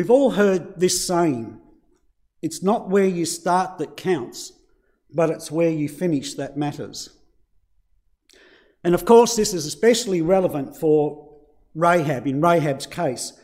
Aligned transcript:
We've 0.00 0.08
all 0.08 0.30
heard 0.30 0.80
this 0.80 1.06
saying 1.06 1.60
it's 2.40 2.62
not 2.62 2.88
where 2.88 3.04
you 3.04 3.26
start 3.26 3.76
that 3.76 3.98
counts, 3.98 4.50
but 5.12 5.28
it's 5.28 5.50
where 5.50 5.68
you 5.68 5.90
finish 5.90 6.32
that 6.36 6.56
matters. 6.56 7.10
And 8.82 8.94
of 8.94 9.04
course, 9.04 9.36
this 9.36 9.52
is 9.52 9.66
especially 9.66 10.22
relevant 10.22 10.74
for 10.74 11.28
Rahab, 11.74 12.26
in 12.26 12.40
Rahab's 12.40 12.86
case. 12.86 13.34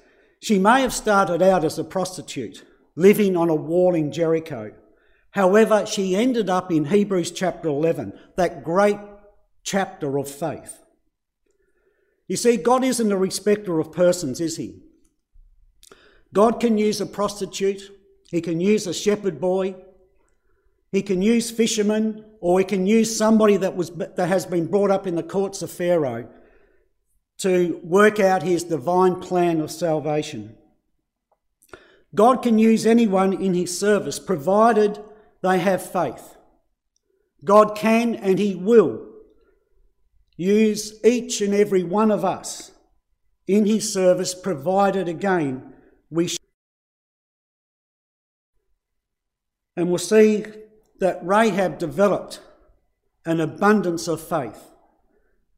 She 0.41 0.59
may 0.59 0.81
have 0.81 0.95
started 0.95 1.43
out 1.43 1.63
as 1.63 1.79
a 1.79 1.85
prostitute, 1.85 2.65
living 2.95 3.37
on 3.37 3.51
a 3.51 3.55
wall 3.55 3.95
in 3.95 4.11
Jericho. 4.11 4.73
However, 5.33 5.85
she 5.85 6.17
ended 6.17 6.49
up 6.49 6.73
in 6.73 6.87
Hebrews 6.87 7.33
chapter 7.33 7.69
11, 7.69 8.19
that 8.39 8.65
great 8.65 8.99
chapter 9.63 10.19
of 10.19 10.27
faith. 10.27 10.83
You 12.29 12.39
see, 12.39 12.57
God 12.57 12.83
isn't 12.83 13.13
a 13.13 13.19
respecter 13.19 13.79
of 13.79 13.93
persons, 13.93 14.41
is 14.41 14.57
He? 14.57 14.86
God 16.37 16.61
can 16.61 16.77
use 16.77 17.01
a 17.01 17.07
prostitute, 17.07 17.91
He 18.31 18.43
can 18.43 18.61
use 18.61 18.87
a 18.87 18.93
shepherd 18.93 19.41
boy, 19.41 19.75
He 20.93 21.01
can 21.01 21.23
use 21.23 21.51
fishermen, 21.51 22.27
or 22.43 22.59
He 22.59 22.67
can 22.67 22.87
use 22.87 23.17
somebody 23.17 23.57
that, 23.57 23.75
was, 23.75 23.89
that 23.93 24.29
has 24.29 24.45
been 24.45 24.67
brought 24.67 24.91
up 24.91 25.07
in 25.07 25.15
the 25.15 25.23
courts 25.23 25.63
of 25.63 25.71
Pharaoh 25.71 26.29
to 27.39 27.81
work 27.83 28.21
out 28.21 28.43
His 28.43 28.65
divine 28.65 29.19
plan 29.19 29.63
of 29.63 29.71
salvation. 29.71 30.59
God 32.15 32.43
can 32.43 32.59
use 32.59 32.85
anyone 32.85 33.33
in 33.33 33.55
His 33.55 33.81
service 33.81 34.19
provided 34.19 35.03
they 35.41 35.59
have 35.59 35.91
faith. 35.91 36.37
God 37.47 37.75
can 37.75 38.15
and 38.15 38.39
He 38.39 38.55
will 38.55 39.07
use 40.37 41.03
each 41.03 41.41
and 41.41 41.55
every 41.55 41.83
one 41.83 42.11
of 42.11 42.27
us 42.27 42.73
in 43.47 43.65
his 43.65 43.91
service, 43.91 44.35
provided 44.35 45.09
again 45.09 45.73
we. 46.11 46.29
And 49.77 49.89
we'll 49.89 49.99
see 49.99 50.47
that 51.01 51.21
Rahab 51.23 51.79
developed 51.79 52.41
an 53.25 53.41
abundance 53.41 54.09
of 54.09 54.21
faith, 54.21 54.71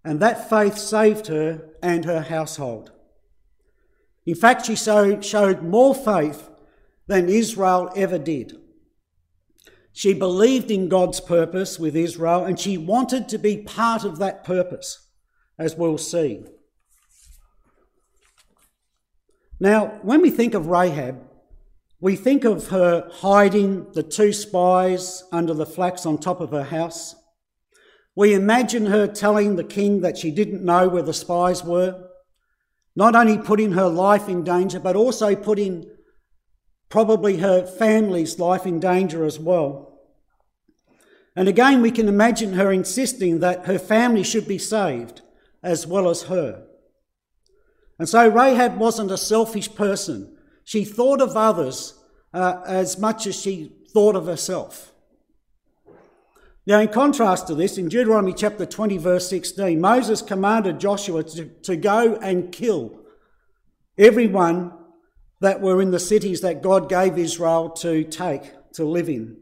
and 0.05 0.21
that 0.21 0.49
faith 0.49 0.77
saved 0.79 1.27
her 1.29 1.69
and 1.83 2.05
her 2.05 2.23
household. 2.23 2.91
In 4.27 4.35
fact, 4.35 4.67
she 4.67 4.77
showed 4.77 5.63
more 5.63 5.95
faith 5.95 6.51
than 7.07 7.29
Israel 7.29 7.91
ever 7.97 8.19
did. 8.19 8.59
She 9.93 10.15
believed 10.15 10.71
in 10.71 10.89
God's 10.89 11.21
purpose 11.21 11.79
with 11.79 11.97
Israel 11.97 12.45
and 12.45 12.61
she 12.61 12.79
wanted 12.79 13.29
to 13.31 13.39
be 13.39 13.57
part 13.57 14.05
of 14.05 14.19
that 14.19 14.45
purpose, 14.45 15.09
as 15.59 15.75
we'll 15.75 15.99
see. 15.99 16.45
Now, 19.61 19.99
when 20.03 20.23
we 20.23 20.31
think 20.31 20.55
of 20.55 20.69
Rahab, 20.69 21.21
we 22.01 22.15
think 22.15 22.45
of 22.45 22.69
her 22.69 23.09
hiding 23.13 23.91
the 23.93 24.05
two 24.05 24.33
spies 24.33 25.25
under 25.33 25.53
the 25.53 25.67
flax 25.67 26.07
on 26.07 26.19
top 26.19 26.41
of 26.41 26.53
her 26.53 26.65
house. 26.65 27.17
We 28.15 28.35
imagine 28.35 28.87
her 28.87 29.09
telling 29.09 29.57
the 29.57 29.65
king 29.65 30.01
that 30.03 30.17
she 30.17 30.31
didn't 30.31 30.65
know 30.65 30.89
where 30.89 31.03
the 31.03 31.13
spies 31.13 31.65
were, 31.65 32.09
not 32.95 33.17
only 33.17 33.39
putting 33.39 33.73
her 33.73 33.89
life 33.89 34.29
in 34.29 34.45
danger, 34.45 34.79
but 34.79 34.97
also 34.97 35.35
putting 35.35 35.91
probably 36.89 37.39
her 37.39 37.67
family's 37.67 38.39
life 38.39 38.65
in 38.65 38.79
danger 38.79 39.25
as 39.25 39.39
well. 39.39 40.01
And 41.35 41.49
again, 41.49 41.83
we 41.83 41.91
can 41.91 42.09
imagine 42.09 42.55
her 42.55 42.73
insisting 42.73 43.41
that 43.41 43.67
her 43.67 43.79
family 43.79 44.23
should 44.23 44.49
be 44.49 44.59
saved 44.59 45.23
as 45.63 45.87
well 45.87 46.09
as 46.09 46.25
her. 46.25 46.68
And 47.99 48.09
so 48.09 48.29
Rahab 48.29 48.79
wasn't 48.79 49.11
a 49.11 49.19
selfish 49.19 49.75
person. 49.75 50.37
She 50.65 50.85
thought 50.85 51.21
of 51.21 51.37
others 51.37 51.95
uh, 52.33 52.63
as 52.67 52.99
much 52.99 53.27
as 53.27 53.41
she 53.41 53.73
thought 53.93 54.15
of 54.15 54.27
herself. 54.27 54.93
Now, 56.67 56.81
in 56.81 56.89
contrast 56.89 57.47
to 57.47 57.55
this, 57.55 57.79
in 57.79 57.89
Deuteronomy 57.89 58.35
chapter 58.35 58.67
20, 58.67 58.99
verse 58.99 59.29
16, 59.31 59.81
Moses 59.81 60.21
commanded 60.21 60.79
Joshua 60.79 61.25
to, 61.25 61.47
to 61.63 61.77
go 61.77 62.17
and 62.17 62.53
kill 62.53 63.01
everyone 63.97 64.75
that 65.41 65.63
were 65.63 65.81
in 65.81 65.91
the 65.91 65.99
cities 65.99 66.43
that 66.43 66.63
God 66.63 66.89
gave 66.91 67.17
Israel 67.17 67.71
to 67.71 68.05
take, 68.05 68.53
to 68.75 68.85
live 68.85 69.09
in. 69.09 69.39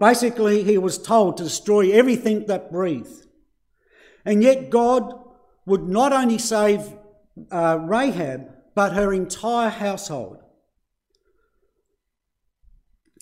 Basically, 0.00 0.64
he 0.64 0.78
was 0.78 0.96
told 0.96 1.36
to 1.36 1.44
destroy 1.44 1.92
everything 1.92 2.46
that 2.46 2.72
breathed. 2.72 3.26
And 4.24 4.42
yet, 4.42 4.70
God 4.70 5.22
would 5.66 5.86
not 5.86 6.14
only 6.14 6.38
save 6.38 6.94
uh, 7.50 7.78
Rahab, 7.80 8.48
but 8.74 8.92
her 8.92 9.12
entire 9.12 9.70
household. 9.70 10.38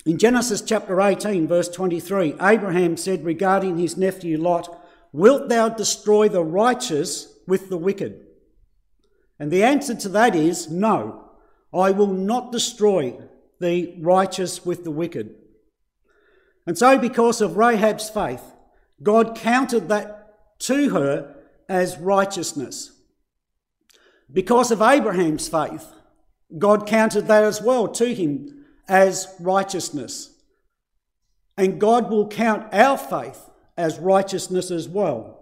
In 0.05 0.17
Genesis 0.17 0.61
chapter 0.61 0.99
18, 0.99 1.47
verse 1.47 1.69
23, 1.69 2.35
Abraham 2.41 2.97
said 2.97 3.23
regarding 3.23 3.77
his 3.77 3.95
nephew 3.95 4.37
Lot, 4.37 4.79
Wilt 5.13 5.47
thou 5.47 5.69
destroy 5.69 6.27
the 6.27 6.43
righteous 6.43 7.33
with 7.47 7.69
the 7.69 7.77
wicked? 7.77 8.25
And 9.39 9.51
the 9.51 9.63
answer 9.63 9.95
to 9.95 10.09
that 10.09 10.35
is 10.35 10.69
no, 10.69 11.29
I 11.73 11.91
will 11.91 12.07
not 12.07 12.51
destroy 12.51 13.15
the 13.59 13.95
righteous 13.99 14.65
with 14.65 14.83
the 14.83 14.91
wicked. 14.91 15.35
And 16.65 16.77
so, 16.77 16.97
because 16.97 17.41
of 17.41 17.57
Rahab's 17.57 18.09
faith, 18.09 18.43
God 19.01 19.35
counted 19.35 19.89
that 19.89 20.59
to 20.59 20.89
her 20.89 21.35
as 21.67 21.97
righteousness. 21.97 22.92
Because 24.33 24.71
of 24.71 24.81
Abraham's 24.81 25.47
faith, 25.47 25.93
God 26.57 26.87
counted 26.87 27.27
that 27.27 27.43
as 27.43 27.61
well 27.61 27.87
to 27.89 28.13
him 28.13 28.65
as 28.87 29.27
righteousness. 29.39 30.31
And 31.55 31.79
God 31.79 32.09
will 32.09 32.27
count 32.27 32.73
our 32.73 32.97
faith 32.97 33.49
as 33.77 33.99
righteousness 33.99 34.71
as 34.71 34.89
well. 34.89 35.39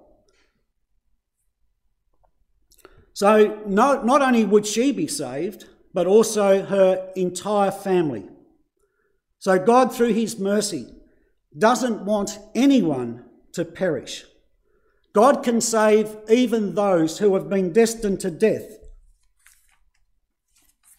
So, 3.13 3.61
not, 3.65 4.05
not 4.05 4.21
only 4.21 4.43
would 4.43 4.65
she 4.65 4.91
be 4.91 5.07
saved, 5.07 5.65
but 5.93 6.07
also 6.07 6.63
her 6.65 7.11
entire 7.15 7.71
family. 7.71 8.25
So, 9.39 9.57
God, 9.59 9.93
through 9.93 10.13
his 10.13 10.39
mercy, 10.39 10.87
doesn't 11.57 12.05
want 12.05 12.39
anyone 12.55 13.25
to 13.53 13.65
perish. 13.65 14.23
God 15.13 15.43
can 15.43 15.59
save 15.59 16.15
even 16.29 16.75
those 16.75 17.17
who 17.17 17.33
have 17.35 17.49
been 17.49 17.73
destined 17.73 18.21
to 18.21 18.31
death 18.31 18.80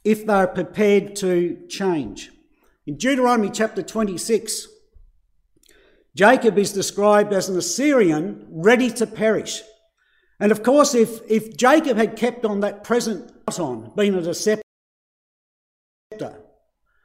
if 0.04 0.26
they 0.26 0.32
are 0.32 0.46
prepared 0.46 1.16
to 1.16 1.58
change. 1.68 2.30
In 2.86 2.96
Deuteronomy 2.96 3.50
chapter 3.50 3.82
26, 3.82 4.66
Jacob 6.14 6.58
is 6.58 6.72
described 6.72 7.32
as 7.32 7.48
an 7.48 7.56
Assyrian 7.56 8.46
ready 8.50 8.90
to 8.90 9.06
perish. 9.06 9.62
And 10.40 10.50
of 10.50 10.62
course, 10.62 10.94
if, 10.94 11.20
if 11.30 11.56
Jacob 11.56 11.96
had 11.96 12.16
kept 12.16 12.44
on 12.44 12.60
that 12.60 12.84
present 12.84 13.32
on, 13.58 13.92
being 13.96 14.14
a 14.14 14.34
scepter, 14.34 14.62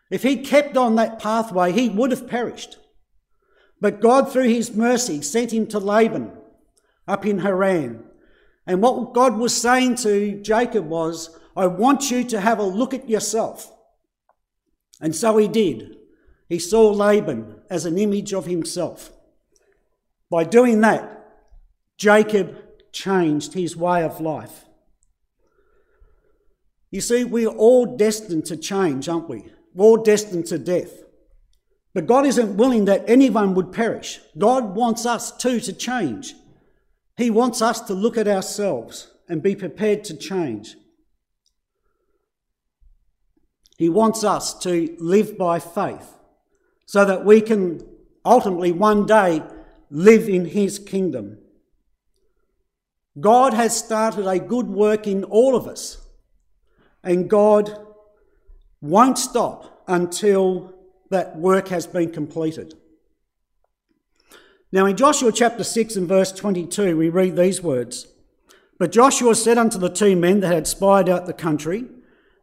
if 0.10 0.24
he 0.24 0.38
kept 0.38 0.78
on 0.78 0.96
that 0.96 1.20
pathway, 1.20 1.72
he 1.72 1.90
would 1.90 2.12
have 2.12 2.28
perished. 2.28 2.78
But 3.80 4.02
God, 4.02 4.32
through 4.32 4.48
his 4.48 4.76
mercy, 4.76 5.22
sent 5.22 5.54
him 5.54 5.68
to 5.68 5.80
Laban 5.80 6.32
up 7.08 7.26
in 7.26 7.40
Haran. 7.40 8.04
And 8.66 8.82
what 8.82 9.14
God 9.14 9.38
was 9.38 9.56
saying 9.56 9.96
to 9.98 10.42
Jacob 10.42 10.88
was, 10.88 11.38
I 11.58 11.66
want 11.66 12.12
you 12.12 12.24
to 12.26 12.40
have 12.40 12.60
a 12.60 12.64
look 12.64 12.94
at 12.94 13.10
yourself. 13.10 13.74
And 15.02 15.16
so 15.16 15.38
he 15.38 15.48
did. 15.48 15.98
He 16.48 16.60
saw 16.60 16.92
Laban 16.92 17.62
as 17.70 17.86
an 17.86 17.98
image 17.98 18.32
of 18.32 18.46
himself. 18.46 19.12
By 20.30 20.44
doing 20.44 20.82
that, 20.82 21.14
Jacob 21.98 22.56
changed 22.92 23.54
his 23.54 23.76
way 23.76 24.04
of 24.04 24.22
life. 24.22 24.66
You 26.92 27.02
see, 27.02 27.24
we're 27.24 27.48
all 27.48 27.98
destined 27.98 28.46
to 28.46 28.56
change, 28.56 29.10
aren't 29.10 29.28
we? 29.28 29.52
We're 29.74 29.86
all 29.86 29.98
destined 29.98 30.46
to 30.48 30.60
death. 30.60 31.04
But 31.94 32.06
God 32.06 32.28
isn't 32.28 32.56
willing 32.56 32.86
that 32.86 33.04
anyone 33.08 33.56
would 33.56 33.72
perish. 33.72 34.20
God 34.38 34.76
wants 34.76 35.08
us 35.08 35.36
too 35.36 35.60
to 35.62 35.74
change. 35.74 36.36
He 37.18 37.32
wants 37.32 37.64
us 37.64 37.82
to 37.82 37.96
look 37.96 38.16
at 38.16 38.28
ourselves 38.28 39.12
and 39.28 39.42
be 39.42 39.56
prepared 39.56 40.04
to 40.06 40.16
change. 40.16 40.76
He 43.78 43.90
wants 43.90 44.24
us 44.24 44.58
to 44.60 44.96
live 45.00 45.38
by 45.38 45.60
faith 45.60 46.16
so 46.86 47.06
that 47.06 47.24
we 47.24 47.42
can 47.42 47.88
ultimately 48.26 48.72
one 48.72 49.06
day 49.06 49.44
live 49.90 50.28
in 50.28 50.46
His 50.46 50.80
kingdom. 50.80 51.38
God 53.20 53.54
has 53.54 53.78
started 53.78 54.28
a 54.28 54.40
good 54.40 54.68
work 54.68 55.08
in 55.08 55.24
all 55.24 55.56
of 55.56 55.68
us, 55.68 56.06
and 57.04 57.30
God 57.30 57.78
won't 58.82 59.18
stop 59.18 59.84
until 59.88 60.74
that 61.10 61.38
work 61.38 61.70
has 61.70 61.88
been 61.88 62.12
completed. 62.12 62.74
Now, 64.72 64.86
in 64.86 64.98
Joshua 64.98 65.32
chapter 65.32 65.64
6 65.64 65.96
and 65.96 66.08
verse 66.08 66.32
22, 66.32 66.98
we 66.98 67.10
read 67.10 67.36
these 67.36 67.62
words 67.62 68.08
But 68.78 68.92
Joshua 68.92 69.34
said 69.36 69.58
unto 69.58 69.78
the 69.78 69.90
two 69.90 70.16
men 70.16 70.42
that 70.42 70.54
had 70.54 70.68
spied 70.68 71.10
out 71.10 71.26
the 71.26 71.34
country, 71.34 71.86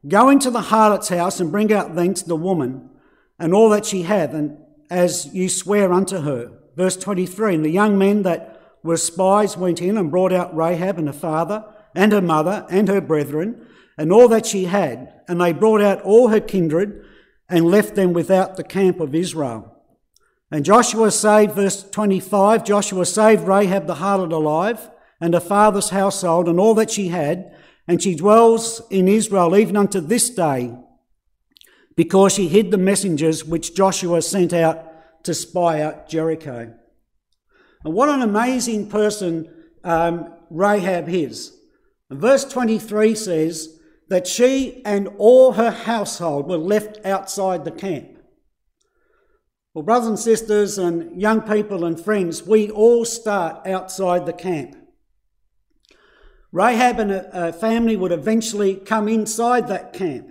Go 0.07 0.29
into 0.29 0.51
the 0.51 0.63
harlot's 0.63 1.09
house 1.09 1.41
and 1.41 1.51
bring 1.51 1.73
out 1.73 1.95
thence 1.95 2.23
the 2.23 2.37
woman 2.37 2.91
and 3.39 3.55
all 3.55 3.71
that 3.71 3.87
she 3.87 4.03
hath, 4.03 4.35
and 4.35 4.59
as 4.91 5.33
you 5.35 5.49
swear 5.49 5.93
unto 5.93 6.21
her. 6.21 6.53
Verse 6.77 6.97
23 6.97 7.55
And 7.55 7.65
the 7.65 7.71
young 7.71 7.97
men 7.97 8.23
that 8.23 8.61
were 8.83 8.97
spies 8.97 9.57
went 9.57 9.81
in 9.81 9.97
and 9.97 10.11
brought 10.11 10.33
out 10.33 10.55
Rahab 10.55 10.99
and 10.99 11.09
her 11.09 11.13
father 11.13 11.65
and 11.95 12.13
her 12.13 12.21
mother 12.21 12.67
and 12.69 12.89
her 12.89 13.01
brethren 13.01 13.67
and 13.97 14.13
all 14.13 14.29
that 14.29 14.47
she 14.47 14.65
had, 14.65 15.13
and 15.29 15.41
they 15.41 15.53
brought 15.53 15.81
out 15.81 16.03
all 16.03 16.29
her 16.29 16.41
kindred 16.41 17.05
and 17.49 17.65
left 17.65 17.95
them 17.95 18.13
without 18.13 18.57
the 18.57 18.65
camp 18.65 19.01
of 19.01 19.15
Israel. 19.15 19.71
And 20.51 20.65
Joshua 20.65 21.11
saved, 21.11 21.55
verse 21.55 21.83
25, 21.91 22.65
Joshua 22.65 23.07
saved 23.07 23.47
Rahab 23.47 23.87
the 23.87 23.97
harlot 23.97 24.33
alive 24.33 24.91
and 25.21 25.35
her 25.35 25.41
father's 25.41 25.91
household 25.91 26.49
and 26.49 26.61
all 26.61 26.75
that 26.75 26.91
she 26.91 27.09
had, 27.09 27.55
and 27.87 28.03
she 28.03 28.15
dwells 28.15 28.83
in 28.91 29.09
Israel 29.09 29.57
even 29.57 29.77
unto 29.77 30.01
this 30.01 30.31
day, 30.31 30.77
because 31.97 32.33
she 32.33 32.49
hid 32.49 32.71
the 32.71 32.79
messengers 32.79 33.45
which 33.45 33.75
Joshua 33.75 34.23
sent 34.23 34.53
out 34.53 35.25
to 35.25 35.35
spy 35.35 35.81
out 35.81 36.09
Jericho. 36.09 36.75
And 37.85 37.95
what 37.95 38.09
an 38.09 38.23
amazing 38.23 38.89
person 38.89 39.49
um, 39.85 40.33
Rahab 40.51 41.09
is. 41.09 41.57
And 42.11 42.21
verse 42.21 42.45
23 42.45 43.15
says 43.15 43.79
that 44.09 44.27
she 44.27 44.83
and 44.85 45.09
all 45.19 45.53
her 45.53 45.71
household 45.71 46.49
were 46.49 46.57
left 46.57 47.05
outside 47.05 47.65
the 47.65 47.71
camp. 47.71 48.19
Well, 49.75 49.83
brothers 49.83 50.09
and 50.09 50.19
sisters, 50.19 50.79
and 50.79 51.21
young 51.21 51.43
people 51.43 51.85
and 51.85 52.01
friends, 52.01 52.47
we 52.47 52.71
all 52.71 53.05
start 53.05 53.67
outside 53.67 54.25
the 54.25 54.33
camp. 54.33 54.77
Rahab 56.55 57.01
and 57.01 57.11
her 57.11 57.53
family 57.53 57.97
would 57.97 58.13
eventually 58.13 58.77
come 58.77 59.09
inside 59.09 59.67
that 59.67 59.93
camp, 59.93 60.29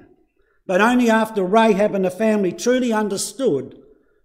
but 0.65 0.79
only 0.79 1.09
after 1.09 1.43
Rahab 1.43 1.93
and 1.95 2.05
her 2.05 2.09
family 2.09 2.53
truly 2.53 2.93
understood 2.93 3.77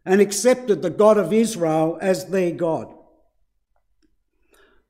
and 0.06 0.20
accepted 0.20 0.80
the 0.80 0.90
God 0.90 1.18
of 1.18 1.32
Israel 1.32 1.98
as 2.00 2.26
their 2.26 2.52
God. 2.52 2.94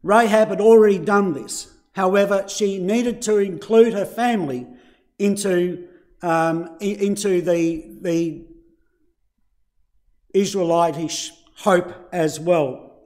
Rahab 0.02 0.48
had 0.48 0.60
already 0.60 0.98
done 0.98 1.32
this. 1.32 1.72
However, 1.92 2.44
she 2.46 2.78
needed 2.78 3.22
to 3.22 3.38
include 3.38 3.94
her 3.94 4.04
family 4.04 4.66
into, 5.18 5.88
um, 6.20 6.76
into 6.78 7.40
the, 7.40 7.86
the 8.02 8.44
Israelitish 10.34 11.32
hope 11.56 12.10
as 12.12 12.38
well. 12.38 13.00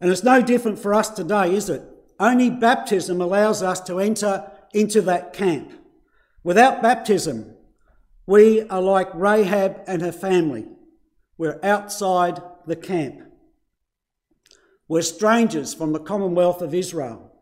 And 0.00 0.10
it's 0.10 0.24
no 0.24 0.40
different 0.40 0.78
for 0.78 0.94
us 0.94 1.10
today, 1.10 1.54
is 1.54 1.68
it? 1.68 1.82
Only 2.20 2.50
baptism 2.50 3.22
allows 3.22 3.62
us 3.62 3.80
to 3.80 3.98
enter 3.98 4.52
into 4.74 5.00
that 5.02 5.32
camp. 5.32 5.72
Without 6.44 6.82
baptism, 6.82 7.56
we 8.26 8.62
are 8.68 8.82
like 8.82 9.08
Rahab 9.14 9.80
and 9.86 10.02
her 10.02 10.12
family. 10.12 10.66
We're 11.38 11.58
outside 11.62 12.42
the 12.66 12.76
camp. 12.76 13.22
We're 14.86 15.00
strangers 15.00 15.72
from 15.72 15.92
the 15.92 15.98
commonwealth 15.98 16.60
of 16.60 16.74
Israel. 16.74 17.32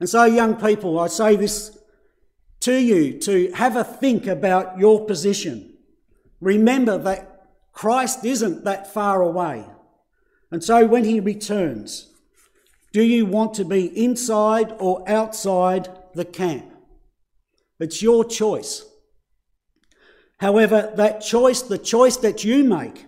And 0.00 0.08
so, 0.08 0.24
young 0.24 0.56
people, 0.56 0.98
I 0.98 1.06
say 1.06 1.36
this 1.36 1.78
to 2.60 2.74
you 2.74 3.18
to 3.20 3.52
have 3.52 3.76
a 3.76 3.84
think 3.84 4.26
about 4.26 4.78
your 4.78 5.06
position. 5.06 5.74
Remember 6.40 6.98
that 6.98 7.46
Christ 7.72 8.24
isn't 8.24 8.64
that 8.64 8.92
far 8.92 9.22
away. 9.22 9.64
And 10.50 10.64
so, 10.64 10.84
when 10.84 11.04
he 11.04 11.20
returns, 11.20 12.10
do 12.96 13.02
you 13.02 13.26
want 13.26 13.52
to 13.52 13.62
be 13.62 13.88
inside 14.02 14.72
or 14.78 15.06
outside 15.06 15.86
the 16.14 16.24
camp? 16.24 16.64
It's 17.78 18.00
your 18.00 18.24
choice. 18.24 18.86
However, 20.38 20.94
that 20.96 21.20
choice, 21.20 21.60
the 21.60 21.76
choice 21.76 22.16
that 22.16 22.42
you 22.42 22.64
make, 22.64 23.04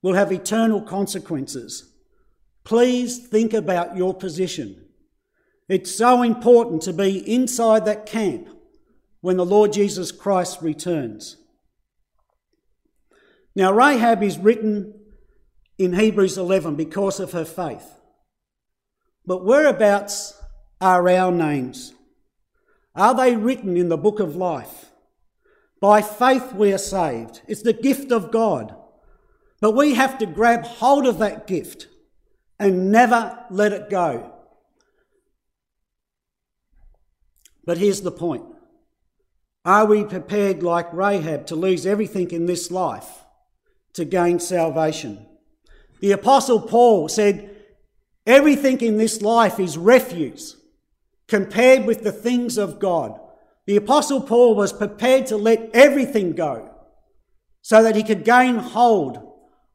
will 0.00 0.14
have 0.14 0.32
eternal 0.32 0.80
consequences. 0.80 1.92
Please 2.64 3.18
think 3.18 3.52
about 3.52 3.98
your 3.98 4.14
position. 4.14 4.82
It's 5.68 5.94
so 5.94 6.22
important 6.22 6.80
to 6.84 6.94
be 6.94 7.18
inside 7.30 7.84
that 7.84 8.06
camp 8.06 8.48
when 9.20 9.36
the 9.36 9.44
Lord 9.44 9.74
Jesus 9.74 10.10
Christ 10.10 10.62
returns. 10.62 11.36
Now, 13.54 13.74
Rahab 13.74 14.22
is 14.22 14.38
written 14.38 14.94
in 15.76 15.92
Hebrews 15.92 16.38
11 16.38 16.76
because 16.76 17.20
of 17.20 17.32
her 17.32 17.44
faith. 17.44 17.98
But 19.26 19.44
whereabouts 19.44 20.40
are 20.80 21.08
our 21.08 21.30
names? 21.30 21.94
Are 22.94 23.14
they 23.14 23.36
written 23.36 23.76
in 23.76 23.88
the 23.88 23.96
book 23.96 24.20
of 24.20 24.36
life? 24.36 24.86
By 25.80 26.02
faith 26.02 26.52
we 26.52 26.72
are 26.72 26.78
saved. 26.78 27.42
It's 27.48 27.62
the 27.62 27.72
gift 27.72 28.12
of 28.12 28.30
God. 28.30 28.74
But 29.60 29.72
we 29.72 29.94
have 29.94 30.18
to 30.18 30.26
grab 30.26 30.64
hold 30.64 31.06
of 31.06 31.18
that 31.18 31.46
gift 31.46 31.88
and 32.58 32.92
never 32.92 33.44
let 33.50 33.72
it 33.72 33.90
go. 33.90 34.32
But 37.64 37.78
here's 37.78 38.00
the 38.00 38.12
point 38.12 38.44
Are 39.64 39.86
we 39.86 40.04
prepared, 40.04 40.62
like 40.62 40.92
Rahab, 40.92 41.46
to 41.46 41.56
lose 41.56 41.86
everything 41.86 42.30
in 42.32 42.46
this 42.46 42.70
life 42.70 43.24
to 43.94 44.04
gain 44.04 44.40
salvation? 44.40 45.26
The 46.00 46.12
Apostle 46.12 46.60
Paul 46.60 47.08
said, 47.08 47.51
Everything 48.26 48.80
in 48.80 48.98
this 48.98 49.20
life 49.20 49.58
is 49.58 49.76
refuse 49.76 50.56
compared 51.26 51.86
with 51.86 52.04
the 52.04 52.12
things 52.12 52.56
of 52.58 52.78
God. 52.78 53.18
The 53.66 53.76
Apostle 53.76 54.20
Paul 54.20 54.54
was 54.54 54.72
prepared 54.72 55.26
to 55.26 55.36
let 55.36 55.70
everything 55.72 56.32
go 56.32 56.70
so 57.62 57.82
that 57.82 57.96
he 57.96 58.02
could 58.02 58.24
gain 58.24 58.56
hold 58.56 59.18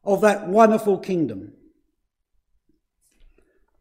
of 0.04 0.20
that 0.20 0.48
wonderful 0.48 0.98
kingdom. 0.98 1.52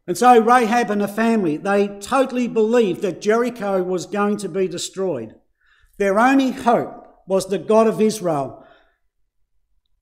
And 0.07 0.17
so 0.17 0.39
Rahab 0.39 0.89
and 0.89 1.01
her 1.01 1.07
family, 1.07 1.57
they 1.57 1.87
totally 1.99 2.47
believed 2.47 3.01
that 3.01 3.21
Jericho 3.21 3.83
was 3.83 4.05
going 4.05 4.37
to 4.37 4.49
be 4.49 4.67
destroyed. 4.67 5.35
Their 5.97 6.17
only 6.17 6.51
hope 6.51 7.05
was 7.27 7.47
the 7.47 7.57
God 7.57 7.87
of 7.87 7.99
Israel. 7.99 8.65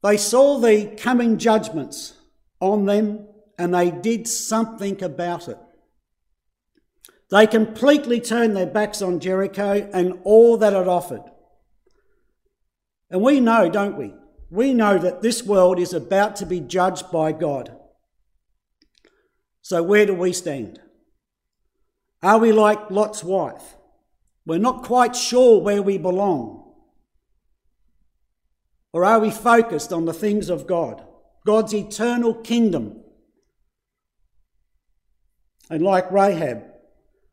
They 0.04 0.18
saw 0.18 0.60
the 0.60 0.96
coming 0.98 1.40
judgments 1.40 2.14
on 2.60 2.86
them 2.86 3.28
and 3.58 3.74
they 3.74 3.92
did 3.92 4.28
something 4.28 5.02
about 5.04 5.48
it. 5.48 5.58
They 7.32 7.48
completely 7.48 8.20
turned 8.20 8.56
their 8.56 8.68
backs 8.68 9.02
on 9.02 9.20
Jericho 9.20 9.90
and 9.94 10.20
all 10.24 10.58
that 10.58 10.74
it 10.74 10.88
offered. 10.88 11.24
And 13.10 13.22
we 13.22 13.40
know, 13.40 13.70
don't 13.70 13.98
we? 13.98 14.14
We 14.50 14.74
know 14.74 14.98
that 14.98 15.22
this 15.22 15.44
world 15.44 15.80
is 15.80 15.94
about 15.94 16.36
to 16.38 16.46
be 16.46 16.60
judged 16.60 17.12
by 17.12 17.32
God. 17.32 17.76
So, 19.62 19.82
where 19.82 20.06
do 20.06 20.14
we 20.14 20.32
stand? 20.34 20.80
Are 22.22 22.38
we 22.38 22.52
like 22.52 22.92
Lot's 22.92 23.24
wife? 23.24 23.76
We're 24.46 24.60
not 24.60 24.84
quite 24.84 25.16
sure 25.16 25.60
where 25.60 25.82
we 25.82 25.98
belong. 25.98 26.74
Or 28.94 29.04
are 29.04 29.20
we 29.20 29.32
focused 29.32 29.92
on 29.92 30.06
the 30.06 30.14
things 30.14 30.50
of 30.50 30.68
God, 30.68 31.06
God's 31.46 31.74
eternal 31.74 32.34
kingdom 32.34 33.02
and 35.70 35.82
like 35.82 36.12
Rahab, 36.12 36.64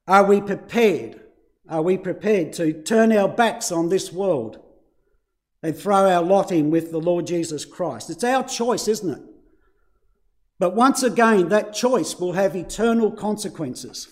are 0.06 0.24
we 0.24 0.40
prepared? 0.40 1.20
Are 1.68 1.82
we 1.82 1.96
prepared 1.96 2.52
to 2.54 2.72
turn 2.82 3.12
our 3.12 3.28
backs 3.28 3.70
on 3.70 3.88
this 3.88 4.12
world 4.12 4.58
and 5.62 5.76
throw 5.76 6.08
our 6.08 6.22
lot 6.22 6.50
in 6.50 6.70
with 6.70 6.90
the 6.90 7.00
Lord 7.00 7.26
Jesus 7.26 7.64
Christ? 7.64 8.10
It's 8.10 8.24
our 8.24 8.42
choice, 8.42 8.88
isn't 8.88 9.10
it? 9.10 9.22
But 10.58 10.74
once 10.74 11.02
again, 11.02 11.48
that 11.48 11.72
choice 11.72 12.18
will 12.18 12.32
have 12.32 12.56
eternal 12.56 13.10
consequences. 13.10 14.08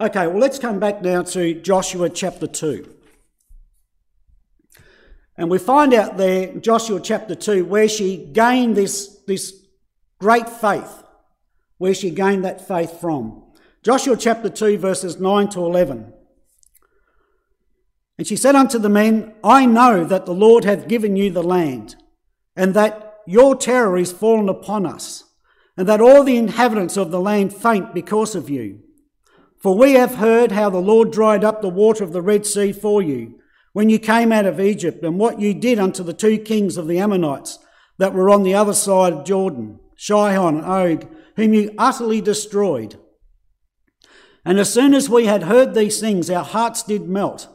Okay, 0.00 0.26
well, 0.26 0.38
let's 0.38 0.58
come 0.58 0.80
back 0.80 1.02
now 1.02 1.22
to 1.22 1.54
Joshua 1.60 2.10
chapter 2.10 2.46
2. 2.46 2.92
And 5.36 5.50
we 5.50 5.58
find 5.58 5.94
out 5.94 6.16
there, 6.16 6.52
Joshua 6.54 7.00
chapter 7.00 7.34
2, 7.34 7.64
where 7.64 7.88
she 7.88 8.16
gained 8.16 8.76
this, 8.76 9.20
this 9.26 9.64
great 10.18 10.48
faith 10.48 11.03
where 11.84 11.92
she 11.92 12.08
gained 12.08 12.42
that 12.42 12.66
faith 12.66 12.98
from. 12.98 13.42
Joshua 13.82 14.16
chapter 14.16 14.48
2, 14.48 14.78
verses 14.78 15.20
9 15.20 15.50
to 15.50 15.60
11. 15.60 16.14
And 18.16 18.26
she 18.26 18.36
said 18.36 18.54
unto 18.54 18.78
the 18.78 18.88
men, 18.88 19.34
I 19.44 19.66
know 19.66 20.02
that 20.06 20.24
the 20.24 20.32
Lord 20.32 20.64
hath 20.64 20.88
given 20.88 21.14
you 21.14 21.30
the 21.30 21.42
land, 21.42 21.96
and 22.56 22.72
that 22.72 23.18
your 23.26 23.54
terror 23.54 23.98
is 23.98 24.12
fallen 24.12 24.48
upon 24.48 24.86
us, 24.86 25.24
and 25.76 25.86
that 25.86 26.00
all 26.00 26.24
the 26.24 26.38
inhabitants 26.38 26.96
of 26.96 27.10
the 27.10 27.20
land 27.20 27.54
faint 27.54 27.92
because 27.92 28.34
of 28.34 28.48
you. 28.48 28.80
For 29.58 29.76
we 29.76 29.92
have 29.92 30.14
heard 30.14 30.52
how 30.52 30.70
the 30.70 30.78
Lord 30.78 31.12
dried 31.12 31.44
up 31.44 31.60
the 31.60 31.68
water 31.68 32.02
of 32.02 32.14
the 32.14 32.22
Red 32.22 32.46
Sea 32.46 32.72
for 32.72 33.02
you, 33.02 33.34
when 33.74 33.90
you 33.90 33.98
came 33.98 34.32
out 34.32 34.46
of 34.46 34.58
Egypt, 34.58 35.04
and 35.04 35.18
what 35.18 35.38
you 35.38 35.52
did 35.52 35.78
unto 35.78 36.02
the 36.02 36.14
two 36.14 36.38
kings 36.38 36.78
of 36.78 36.88
the 36.88 36.98
Ammonites 36.98 37.58
that 37.98 38.14
were 38.14 38.30
on 38.30 38.42
the 38.42 38.54
other 38.54 38.72
side 38.72 39.12
of 39.12 39.26
Jordan, 39.26 39.80
Sihon 39.98 40.56
and 40.56 40.64
Og, 40.64 41.14
whom 41.36 41.54
you 41.54 41.74
utterly 41.78 42.20
destroyed. 42.20 42.98
And 44.44 44.58
as 44.58 44.72
soon 44.72 44.94
as 44.94 45.08
we 45.08 45.26
had 45.26 45.44
heard 45.44 45.74
these 45.74 46.00
things, 46.00 46.30
our 46.30 46.44
hearts 46.44 46.82
did 46.82 47.08
melt. 47.08 47.48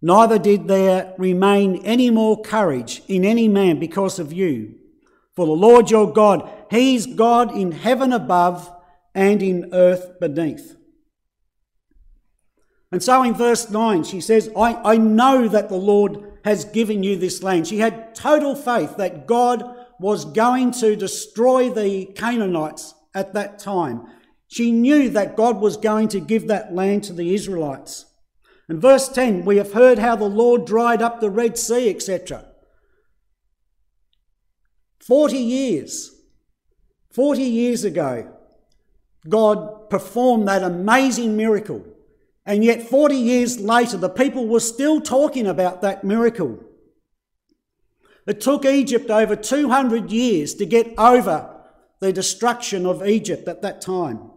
Neither 0.00 0.38
did 0.38 0.66
there 0.66 1.14
remain 1.16 1.76
any 1.84 2.10
more 2.10 2.42
courage 2.42 3.02
in 3.06 3.24
any 3.24 3.46
man 3.46 3.78
because 3.78 4.18
of 4.18 4.32
you. 4.32 4.74
For 5.36 5.46
the 5.46 5.52
Lord 5.52 5.90
your 5.90 6.12
God, 6.12 6.50
He's 6.70 7.06
God 7.06 7.56
in 7.56 7.72
heaven 7.72 8.12
above 8.12 8.70
and 9.14 9.42
in 9.42 9.70
earth 9.72 10.18
beneath. 10.18 10.76
And 12.90 13.02
so 13.02 13.22
in 13.22 13.32
verse 13.32 13.70
9, 13.70 14.04
she 14.04 14.20
says, 14.20 14.50
I, 14.56 14.74
I 14.92 14.96
know 14.98 15.48
that 15.48 15.70
the 15.70 15.76
Lord 15.76 16.32
has 16.44 16.66
given 16.66 17.02
you 17.02 17.16
this 17.16 17.42
land. 17.42 17.66
She 17.66 17.78
had 17.78 18.14
total 18.14 18.54
faith 18.54 18.96
that 18.98 19.26
God 19.26 19.81
was 20.02 20.24
going 20.24 20.72
to 20.72 20.96
destroy 20.96 21.70
the 21.70 22.06
Canaanites 22.06 22.94
at 23.14 23.32
that 23.34 23.58
time. 23.58 24.04
She 24.48 24.70
knew 24.70 25.08
that 25.10 25.36
God 25.36 25.60
was 25.60 25.76
going 25.76 26.08
to 26.08 26.20
give 26.20 26.48
that 26.48 26.74
land 26.74 27.04
to 27.04 27.12
the 27.12 27.32
Israelites. 27.34 28.06
In 28.68 28.80
verse 28.80 29.08
10, 29.08 29.44
we 29.44 29.56
have 29.56 29.72
heard 29.72 29.98
how 29.98 30.16
the 30.16 30.24
Lord 30.24 30.66
dried 30.66 31.00
up 31.00 31.20
the 31.20 31.30
Red 31.30 31.56
Sea, 31.56 31.88
etc. 31.88 32.46
40 35.00 35.36
years, 35.38 36.10
40 37.12 37.42
years 37.42 37.84
ago, 37.84 38.30
God 39.28 39.88
performed 39.88 40.48
that 40.48 40.62
amazing 40.62 41.36
miracle. 41.36 41.84
And 42.44 42.64
yet, 42.64 42.82
40 42.82 43.14
years 43.14 43.60
later, 43.60 43.96
the 43.96 44.08
people 44.08 44.48
were 44.48 44.60
still 44.60 45.00
talking 45.00 45.46
about 45.46 45.80
that 45.82 46.02
miracle. 46.02 46.58
It 48.26 48.40
took 48.40 48.64
Egypt 48.64 49.10
over 49.10 49.34
200 49.34 50.10
years 50.10 50.54
to 50.54 50.66
get 50.66 50.94
over 50.96 51.48
the 52.00 52.12
destruction 52.12 52.86
of 52.86 53.06
Egypt 53.06 53.48
at 53.48 53.62
that 53.62 53.80
time. 53.80 54.30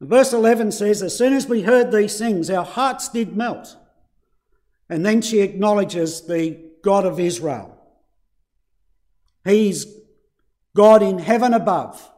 Verse 0.00 0.32
11 0.32 0.72
says, 0.72 1.02
As 1.02 1.16
soon 1.16 1.32
as 1.32 1.46
we 1.46 1.62
heard 1.62 1.90
these 1.90 2.18
things, 2.18 2.50
our 2.50 2.64
hearts 2.64 3.08
did 3.08 3.36
melt. 3.36 3.76
And 4.88 5.04
then 5.04 5.22
she 5.22 5.40
acknowledges 5.40 6.26
the 6.26 6.58
God 6.82 7.06
of 7.06 7.18
Israel. 7.18 7.76
He's 9.44 9.86
God 10.74 11.02
in 11.02 11.18
heaven 11.18 11.54
above 11.54 12.10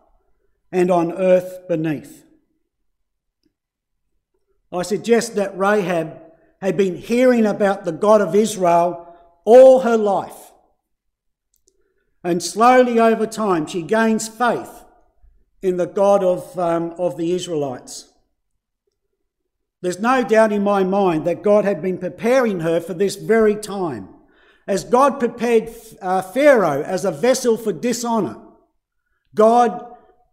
and 0.73 0.91
on 0.91 1.13
earth 1.13 1.69
beneath. 1.69 2.25
I 4.73 4.83
suggest 4.83 5.37
that 5.37 5.57
Rahab 5.57 6.21
had 6.61 6.77
been 6.77 6.97
hearing 6.97 7.47
about 7.47 7.85
the 7.85 7.93
God 7.93 8.21
of 8.21 8.35
Israel 8.35 9.08
all 9.49 9.81
her 9.81 9.97
life. 9.97 10.53
And 12.23 12.43
slowly 12.43 13.01
over 13.01 13.27
time, 13.27 13.67
she 13.67 13.81
gains 13.81 14.29
faith 14.29 14.85
in 15.63 15.79
the 15.79 15.87
God 15.87 16.23
of, 16.23 16.59
um, 16.59 16.91
of 16.99 17.17
the 17.17 17.33
Israelites. 17.33 18.13
There's 19.81 20.01
no 20.01 20.23
doubt 20.23 20.53
in 20.53 20.63
my 20.63 20.85
mind 20.85 21.25
that 21.25 21.43
God 21.43 21.65
had 21.65 21.81
been 21.81 21.97
preparing 21.97 22.61
her 22.61 22.79
for 22.79 22.93
this 22.93 23.17
very 23.17 23.57
time. 23.57 24.11
As 24.67 24.85
God 24.85 25.19
prepared 25.19 25.71
uh, 26.03 26.21
Pharaoh 26.21 26.83
as 26.83 27.07
a 27.07 27.11
vessel 27.11 27.57
for 27.57 27.73
dishonour, 27.73 28.37
God 29.35 29.83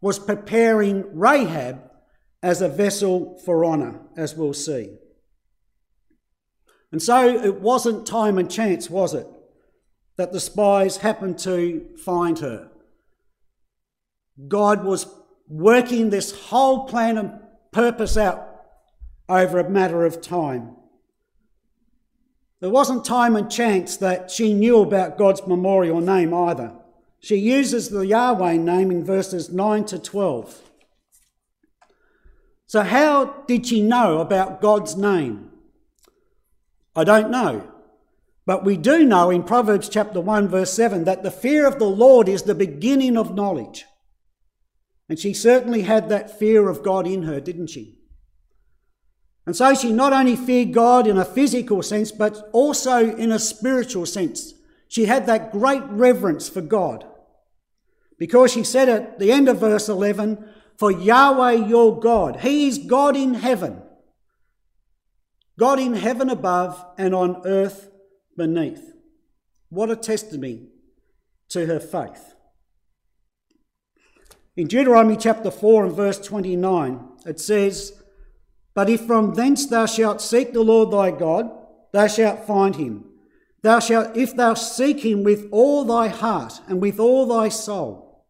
was 0.01 0.19
preparing 0.19 1.05
Rahab 1.17 1.89
as 2.43 2.61
a 2.61 2.67
vessel 2.67 3.39
for 3.45 3.63
honour, 3.63 4.01
as 4.17 4.35
we'll 4.35 4.53
see. 4.53 4.97
And 6.91 7.01
so 7.01 7.27
it 7.27 7.61
wasn't 7.61 8.05
time 8.07 8.37
and 8.37 8.49
chance, 8.49 8.89
was 8.89 9.13
it, 9.13 9.27
that 10.17 10.31
the 10.31 10.39
spies 10.39 10.97
happened 10.97 11.37
to 11.39 11.87
find 12.03 12.39
her. 12.39 12.69
God 14.47 14.83
was 14.83 15.07
working 15.47 16.09
this 16.09 16.47
whole 16.47 16.87
plan 16.87 17.17
and 17.17 17.39
purpose 17.71 18.17
out 18.17 18.47
over 19.27 19.59
a 19.59 19.69
matter 19.69 20.05
of 20.05 20.21
time. 20.21 20.75
There 22.59 22.69
wasn't 22.69 23.05
time 23.05 23.35
and 23.35 23.51
chance 23.51 23.97
that 23.97 24.31
she 24.31 24.53
knew 24.53 24.81
about 24.81 25.17
God's 25.17 25.45
memorial 25.45 26.01
name 26.01 26.33
either. 26.33 26.73
She 27.19 27.37
uses 27.37 27.89
the 27.89 28.05
Yahweh 28.05 28.57
name 28.57 28.91
in 28.91 29.03
verses 29.03 29.51
9 29.51 29.85
to 29.85 29.99
12. 29.99 30.61
So, 32.67 32.81
how 32.81 33.43
did 33.47 33.67
she 33.67 33.81
know 33.81 34.19
about 34.19 34.61
God's 34.61 34.95
name? 34.95 35.51
I 36.95 37.03
don't 37.03 37.29
know. 37.29 37.71
But 38.45 38.63
we 38.63 38.77
do 38.77 39.03
know 39.03 39.31
in 39.31 39.43
Proverbs 39.43 39.89
chapter 39.89 40.21
1, 40.21 40.47
verse 40.47 40.71
7, 40.73 41.03
that 41.05 41.23
the 41.23 41.31
fear 41.31 41.65
of 41.65 41.79
the 41.79 41.89
Lord 41.89 42.29
is 42.29 42.43
the 42.43 42.55
beginning 42.55 43.17
of 43.17 43.33
knowledge. 43.33 43.85
And 45.09 45.19
she 45.19 45.33
certainly 45.33 45.81
had 45.81 46.09
that 46.09 46.37
fear 46.37 46.69
of 46.69 46.83
God 46.83 47.07
in 47.07 47.23
her, 47.23 47.39
didn't 47.39 47.67
she? 47.67 47.99
And 49.45 49.55
so 49.55 49.73
she 49.75 49.91
not 49.91 50.13
only 50.13 50.35
feared 50.35 50.73
God 50.73 51.05
in 51.05 51.17
a 51.17 51.25
physical 51.25 51.83
sense, 51.83 52.11
but 52.11 52.49
also 52.51 53.15
in 53.15 53.31
a 53.31 53.39
spiritual 53.39 54.05
sense. 54.05 54.53
She 54.87 55.05
had 55.05 55.25
that 55.27 55.51
great 55.51 55.83
reverence 55.83 56.49
for 56.49 56.61
God. 56.61 57.05
Because 58.17 58.53
she 58.53 58.63
said 58.63 58.89
at 58.89 59.19
the 59.19 59.31
end 59.31 59.49
of 59.49 59.59
verse 59.59 59.89
11, 59.89 60.43
For 60.77 60.91
Yahweh 60.91 61.67
your 61.67 61.99
God, 61.99 62.37
He 62.37 62.67
is 62.67 62.77
God 62.77 63.15
in 63.15 63.35
heaven, 63.35 63.81
God 65.57 65.79
in 65.79 65.93
heaven 65.93 66.29
above 66.29 66.85
and 66.97 67.15
on 67.15 67.41
earth 67.45 67.89
beneath. 68.35 68.93
What 69.69 69.89
a 69.89 69.95
testimony 69.95 70.67
to 71.49 71.65
her 71.65 71.79
faith. 71.79 72.33
In 74.57 74.67
Deuteronomy 74.67 75.17
chapter 75.17 75.51
4 75.51 75.85
and 75.85 75.95
verse 75.95 76.19
29, 76.19 76.99
it 77.25 77.39
says, 77.39 78.01
But 78.73 78.89
if 78.89 79.01
from 79.01 79.33
thence 79.33 79.67
thou 79.67 79.85
shalt 79.85 80.21
seek 80.21 80.53
the 80.53 80.61
Lord 80.61 80.91
thy 80.91 81.11
God, 81.11 81.49
thou 81.91 82.07
shalt 82.07 82.47
find 82.47 82.75
him. 82.75 83.05
Thou 83.61 83.79
shalt, 83.79 84.15
if 84.15 84.35
thou 84.35 84.53
seek 84.53 85.03
him 85.03 85.23
with 85.23 85.47
all 85.51 85.83
thy 85.83 86.07
heart 86.07 86.61
and 86.67 86.81
with 86.81 86.99
all 86.99 87.25
thy 87.25 87.49
soul. 87.49 88.25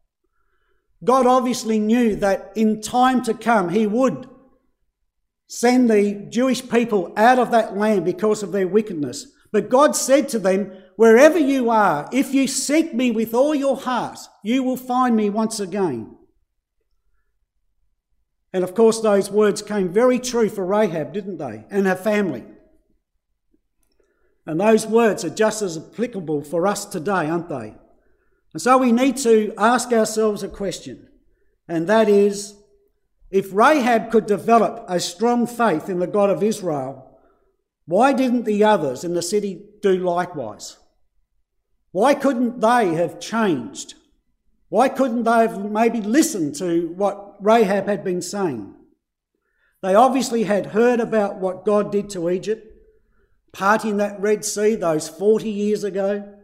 God 1.04 1.28
obviously 1.28 1.80
knew 1.80 2.16
that 2.16 2.52
in 2.56 2.82
time 2.82 3.22
to 3.24 3.34
come 3.34 3.70
he 3.70 3.86
would 3.86 4.28
send 5.48 5.90
the 5.90 6.26
Jewish 6.30 6.68
people 6.68 7.14
out 7.16 7.40
of 7.40 7.52
that 7.52 7.78
land 7.78 8.06
because 8.06 8.44
of 8.44 8.52
their 8.52 8.68
wickedness. 8.68 9.28
But 9.52 9.70
God 9.70 9.96
said 9.96 10.30
to 10.30 10.40
them, 10.40 10.72
Wherever 10.96 11.38
you 11.38 11.70
are, 11.70 12.08
if 12.12 12.34
you 12.34 12.48
seek 12.48 12.94
me 12.94 13.12
with 13.12 13.34
all 13.34 13.54
your 13.54 13.76
heart, 13.76 14.18
you 14.44 14.64
will 14.64 14.78
find 14.78 15.16
me 15.16 15.30
once 15.30 15.60
again. 15.60 16.16
And 18.54 18.64
of 18.64 18.74
course, 18.74 19.02
those 19.02 19.30
words 19.30 19.62
came 19.62 19.92
very 19.92 20.20
true 20.20 20.48
for 20.48 20.66
Rahab, 20.66 21.12
didn't 21.12 21.38
they? 21.38 21.66
And 21.70 21.86
her 21.86 21.96
family. 21.96 22.46
And 24.46 24.60
those 24.60 24.88
words 24.88 25.26
are 25.26 25.30
just 25.30 25.62
as 25.62 25.78
applicable 25.78 26.44
for 26.44 26.66
us 26.66 26.86
today, 26.86 27.30
aren't 27.30 27.50
they? 27.50 27.76
And 28.54 28.62
so 28.62 28.78
we 28.78 28.94
need 28.94 29.18
to 29.18 29.54
ask 29.58 29.92
ourselves 29.92 30.44
a 30.44 30.48
question, 30.48 31.10
and 31.68 31.88
that 31.88 32.08
is 32.08 32.56
if 33.36 33.52
Rahab 33.52 34.12
could 34.12 34.28
develop 34.28 34.86
a 34.88 34.98
strong 34.98 35.46
faith 35.46 35.90
in 35.90 36.00
the 36.00 36.08
God 36.08 36.30
of 36.30 36.42
Israel, 36.42 37.20
why 37.86 38.14
didn't 38.14 38.46
the 38.46 38.64
others 38.64 39.04
in 39.04 39.14
the 39.14 39.22
city 39.22 39.62
do 39.82 39.98
likewise? 39.98 40.78
Why 41.92 42.14
couldn't 42.14 42.62
they 42.62 42.94
have 42.94 43.20
changed? 43.20 43.96
Why 44.70 44.88
couldn't 44.88 45.26
they 45.26 45.40
have 45.40 45.70
maybe 45.70 46.00
listened 46.00 46.56
to 46.60 46.94
what 46.96 47.36
Rahab 47.42 47.88
had 47.88 48.06
been 48.06 48.22
saying? 48.22 48.74
They 49.82 49.96
obviously 49.96 50.44
had 50.44 50.68
heard 50.68 51.02
about 51.02 51.36
what 51.36 51.66
God 51.66 51.92
did 51.92 52.10
to 52.12 52.30
Egypt, 52.30 52.66
parting 53.52 53.98
that 53.98 54.22
Red 54.22 54.46
Sea 54.46 54.76
those 54.76 55.10
40 55.10 55.50
years 55.50 55.84
ago, 55.84 56.38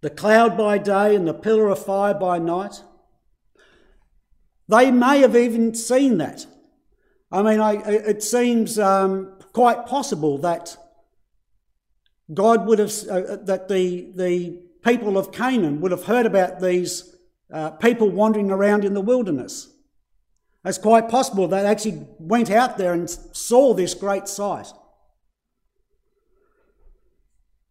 the 0.00 0.10
cloud 0.10 0.58
by 0.58 0.78
day 0.78 1.14
and 1.14 1.28
the 1.28 1.32
pillar 1.32 1.68
of 1.68 1.84
fire 1.84 2.12
by 2.12 2.40
night. 2.40 2.82
They 4.68 4.90
may 4.90 5.20
have 5.20 5.36
even 5.36 5.74
seen 5.74 6.18
that. 6.18 6.46
I 7.30 7.42
mean, 7.42 7.60
I, 7.60 7.74
it 7.74 8.22
seems 8.22 8.78
um, 8.78 9.38
quite 9.52 9.86
possible 9.86 10.38
that 10.38 10.76
God 12.32 12.66
would 12.66 12.78
have, 12.78 12.92
uh, 13.08 13.14
uh, 13.14 13.36
that 13.44 13.68
the, 13.68 14.12
the 14.14 14.62
people 14.84 15.18
of 15.18 15.32
Canaan 15.32 15.80
would 15.80 15.90
have 15.90 16.04
heard 16.04 16.26
about 16.26 16.60
these 16.60 17.16
uh, 17.52 17.70
people 17.70 18.10
wandering 18.10 18.50
around 18.50 18.84
in 18.84 18.94
the 18.94 19.00
wilderness. 19.00 19.68
It's 20.64 20.78
quite 20.78 21.08
possible 21.08 21.48
they 21.48 21.66
actually 21.66 22.06
went 22.18 22.50
out 22.50 22.78
there 22.78 22.92
and 22.92 23.10
saw 23.10 23.74
this 23.74 23.94
great 23.94 24.28
sight. 24.28 24.68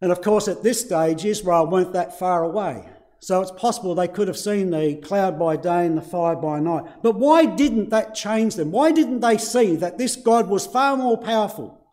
And 0.00 0.12
of 0.12 0.20
course, 0.20 0.48
at 0.48 0.62
this 0.62 0.80
stage, 0.80 1.24
Israel 1.24 1.66
weren't 1.66 1.92
that 1.92 2.18
far 2.18 2.42
away. 2.42 2.88
So 3.22 3.40
it's 3.40 3.52
possible 3.52 3.94
they 3.94 4.08
could 4.08 4.28
have 4.28 4.36
seen 4.36 4.70
the 4.70 4.96
cloud 4.96 5.38
by 5.38 5.56
day 5.56 5.86
and 5.86 5.96
the 5.96 6.02
fire 6.02 6.36
by 6.36 6.60
night. 6.60 6.84
But 7.02 7.14
why 7.14 7.46
didn't 7.46 7.88
that 7.90 8.14
change 8.14 8.56
them? 8.56 8.70
Why 8.70 8.92
didn't 8.92 9.20
they 9.20 9.38
see 9.38 9.76
that 9.76 9.96
this 9.96 10.16
God 10.16 10.48
was 10.48 10.66
far 10.66 10.96
more 10.96 11.16
powerful 11.16 11.86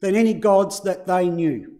than 0.00 0.14
any 0.14 0.34
gods 0.34 0.82
that 0.82 1.06
they 1.06 1.28
knew? 1.28 1.78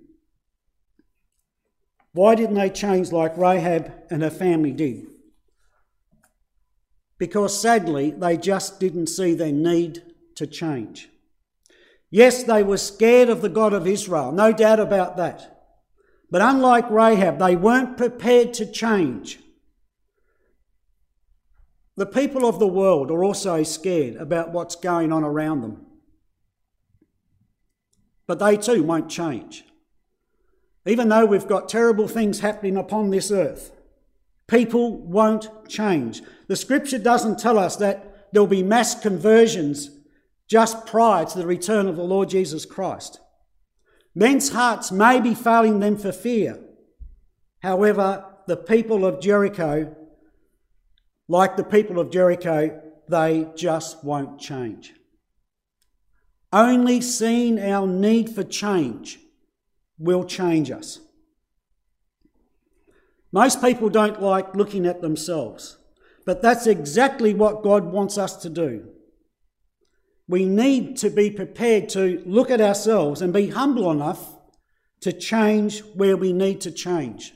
Why 2.13 2.35
didn't 2.35 2.57
they 2.57 2.71
change 2.71 3.13
like 3.13 3.37
Rahab 3.37 3.93
and 4.11 4.23
her 4.23 4.31
family 4.31 4.73
did? 4.73 5.07
because 7.19 7.59
sadly 7.61 8.11
they 8.11 8.37
just 8.37 8.81
didn't 8.81 9.07
see 9.07 9.35
their 9.35 9.53
need 9.53 10.03
to 10.35 10.47
change. 10.47 11.09
Yes, 12.11 12.45
they 12.45 12.63
were 12.63 12.77
scared 12.77 13.29
of 13.29 13.43
the 13.43 13.49
God 13.49 13.73
of 13.73 13.87
Israel, 13.87 14.33
no 14.33 14.53
doubt 14.53 14.81
about 14.81 15.17
that. 15.17 15.54
But 16.31 16.43
unlike 16.43 16.91
Rahab, 16.91 17.39
they 17.39 17.57
weren't 17.57 17.97
prepared 17.97 18.55
to 18.55 18.67
change. 18.67 19.39
The 21.97 22.07
people 22.07 22.45
of 22.45 22.59
the 22.59 22.67
world 22.67 23.11
are 23.11 23.23
also 23.23 23.63
scared 23.63 24.17
about 24.17 24.51
what's 24.51 24.75
going 24.75 25.13
on 25.13 25.23
around 25.23 25.61
them. 25.61 25.87
But 28.27 28.39
they 28.39 28.57
too 28.57 28.83
won't 28.83 29.11
change. 29.11 29.65
Even 30.87 31.09
though 31.09 31.25
we've 31.25 31.47
got 31.47 31.69
terrible 31.69 32.09
things 32.09 32.41
happening 32.41 32.77
upon 32.77 33.11
this 33.11 33.31
earth, 33.31 33.71
people 34.47 34.99
won't 34.99 35.69
change. 35.69 36.23
The 36.49 36.57
scripture 36.57 36.99
doesn't 36.99 37.39
tell 37.39 37.59
us 37.59 37.77
that 37.77 38.33
there'll 38.33 38.47
be 38.47 38.63
mass 38.63 39.01
conversions 39.01 39.91
just 40.49 40.87
prior 40.87 41.25
to 41.25 41.39
the 41.39 41.47
return 41.47 41.87
of 41.87 41.97
the 41.97 42.03
Lord 42.03 42.29
Jesus 42.29 42.67
Christ. 42.67 43.21
Men's 44.15 44.51
hearts 44.51 44.93
may 44.93 45.21
be 45.21 45.35
failing 45.35 45.81
them 45.81 45.97
for 45.97 46.13
fear. 46.13 46.61
However, 47.61 48.25
the 48.47 48.57
people 48.57 49.05
of 49.05 49.21
Jericho, 49.21 49.95
like 51.27 51.57
the 51.57 51.65
people 51.65 51.99
of 51.99 52.11
Jericho, 52.11 52.81
they 53.09 53.49
just 53.57 54.05
won't 54.05 54.39
change. 54.39 54.95
Only 56.53 57.01
seeing 57.01 57.59
our 57.59 57.87
need 57.87 58.31
for 58.31 58.45
change 58.45 59.19
will 59.99 60.25
change 60.25 60.71
us. 60.71 61.01
Most 63.33 63.61
people 63.61 63.89
don't 63.89 64.23
like 64.23 64.55
looking 64.55 64.87
at 64.87 65.01
themselves, 65.01 65.79
but 66.25 66.41
that's 66.41 66.69
exactly 66.69 67.35
what 67.35 67.65
God 67.65 67.87
wants 67.87 68.17
us 68.17 68.37
to 68.37 68.49
do. 68.49 68.94
We 70.27 70.47
need 70.47 70.97
to 70.99 71.11
be 71.11 71.31
prepared 71.31 71.89
to 71.91 72.23
look 72.25 72.51
at 72.51 72.61
ourselves 72.61 73.21
and 73.21 73.33
be 73.33 73.49
humble 73.49 73.91
enough 73.91 74.37
to 75.01 75.13
change 75.13 75.81
where 75.95 76.17
we 76.17 76.33
need 76.33 76.63
to 76.63 76.71
change. 76.71 77.35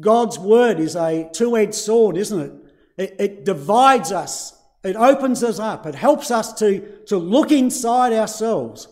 God's 0.00 0.38
word 0.38 0.80
is 0.80 0.96
a 0.96 1.28
two 1.32 1.56
edged 1.56 1.74
sword, 1.74 2.16
isn't 2.16 2.40
it? 2.40 2.52
it? 2.96 3.16
It 3.18 3.44
divides 3.44 4.10
us, 4.10 4.58
it 4.82 4.96
opens 4.96 5.44
us 5.44 5.58
up, 5.58 5.86
it 5.86 5.94
helps 5.94 6.30
us 6.30 6.52
to, 6.54 7.02
to 7.06 7.18
look 7.18 7.52
inside 7.52 8.12
ourselves 8.12 8.88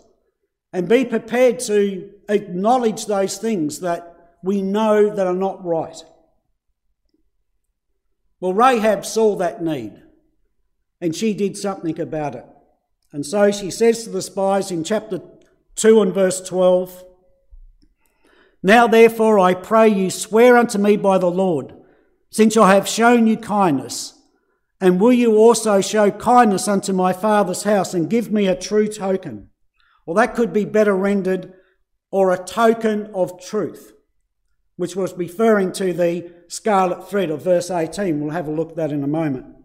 and 0.72 0.88
be 0.88 1.04
prepared 1.04 1.58
to 1.60 2.10
acknowledge 2.28 3.06
those 3.06 3.38
things 3.38 3.80
that 3.80 4.36
we 4.42 4.60
know 4.60 5.14
that 5.14 5.26
are 5.26 5.34
not 5.34 5.64
right. 5.64 6.02
Well, 8.40 8.52
Rahab 8.52 9.04
saw 9.06 9.36
that 9.36 9.62
need 9.62 10.01
and 11.02 11.16
she 11.16 11.34
did 11.34 11.56
something 11.56 12.00
about 12.00 12.36
it. 12.36 12.46
And 13.12 13.26
so 13.26 13.50
she 13.50 13.72
says 13.72 14.04
to 14.04 14.10
the 14.10 14.22
spies 14.22 14.70
in 14.70 14.84
chapter 14.84 15.20
2 15.74 16.00
and 16.00 16.14
verse 16.14 16.40
12 16.40 17.04
Now 18.62 18.86
therefore 18.86 19.40
I 19.40 19.54
pray 19.54 19.88
you, 19.88 20.10
swear 20.10 20.56
unto 20.56 20.78
me 20.78 20.96
by 20.96 21.18
the 21.18 21.30
Lord, 21.30 21.74
since 22.30 22.56
I 22.56 22.74
have 22.74 22.88
shown 22.88 23.26
you 23.26 23.36
kindness, 23.36 24.14
and 24.80 25.00
will 25.00 25.12
you 25.12 25.36
also 25.36 25.80
show 25.80 26.10
kindness 26.12 26.68
unto 26.68 26.92
my 26.92 27.12
father's 27.12 27.64
house 27.64 27.94
and 27.94 28.08
give 28.08 28.30
me 28.30 28.46
a 28.46 28.56
true 28.56 28.86
token? 28.86 29.50
Well, 30.06 30.14
that 30.14 30.34
could 30.34 30.52
be 30.52 30.64
better 30.64 30.96
rendered, 30.96 31.52
or 32.12 32.30
a 32.30 32.44
token 32.44 33.10
of 33.12 33.42
truth, 33.44 33.92
which 34.76 34.94
was 34.94 35.14
referring 35.14 35.72
to 35.72 35.92
the 35.92 36.32
scarlet 36.46 37.08
thread 37.08 37.30
of 37.30 37.42
verse 37.42 37.70
18. 37.70 38.20
We'll 38.20 38.32
have 38.32 38.48
a 38.48 38.52
look 38.52 38.70
at 38.70 38.76
that 38.76 38.92
in 38.92 39.02
a 39.02 39.08
moment. 39.08 39.61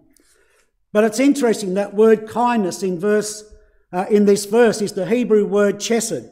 But 0.94 1.04
it's 1.04 1.20
interesting 1.20 1.74
that 1.74 1.94
word 1.94 2.28
kindness 2.28 2.84
in 2.84 3.00
verse 3.00 3.44
uh, 3.92 4.06
in 4.10 4.26
this 4.26 4.46
verse 4.46 4.82
is 4.82 4.94
the 4.94 5.06
Hebrew 5.06 5.46
word 5.46 5.78
chesed. 5.78 6.30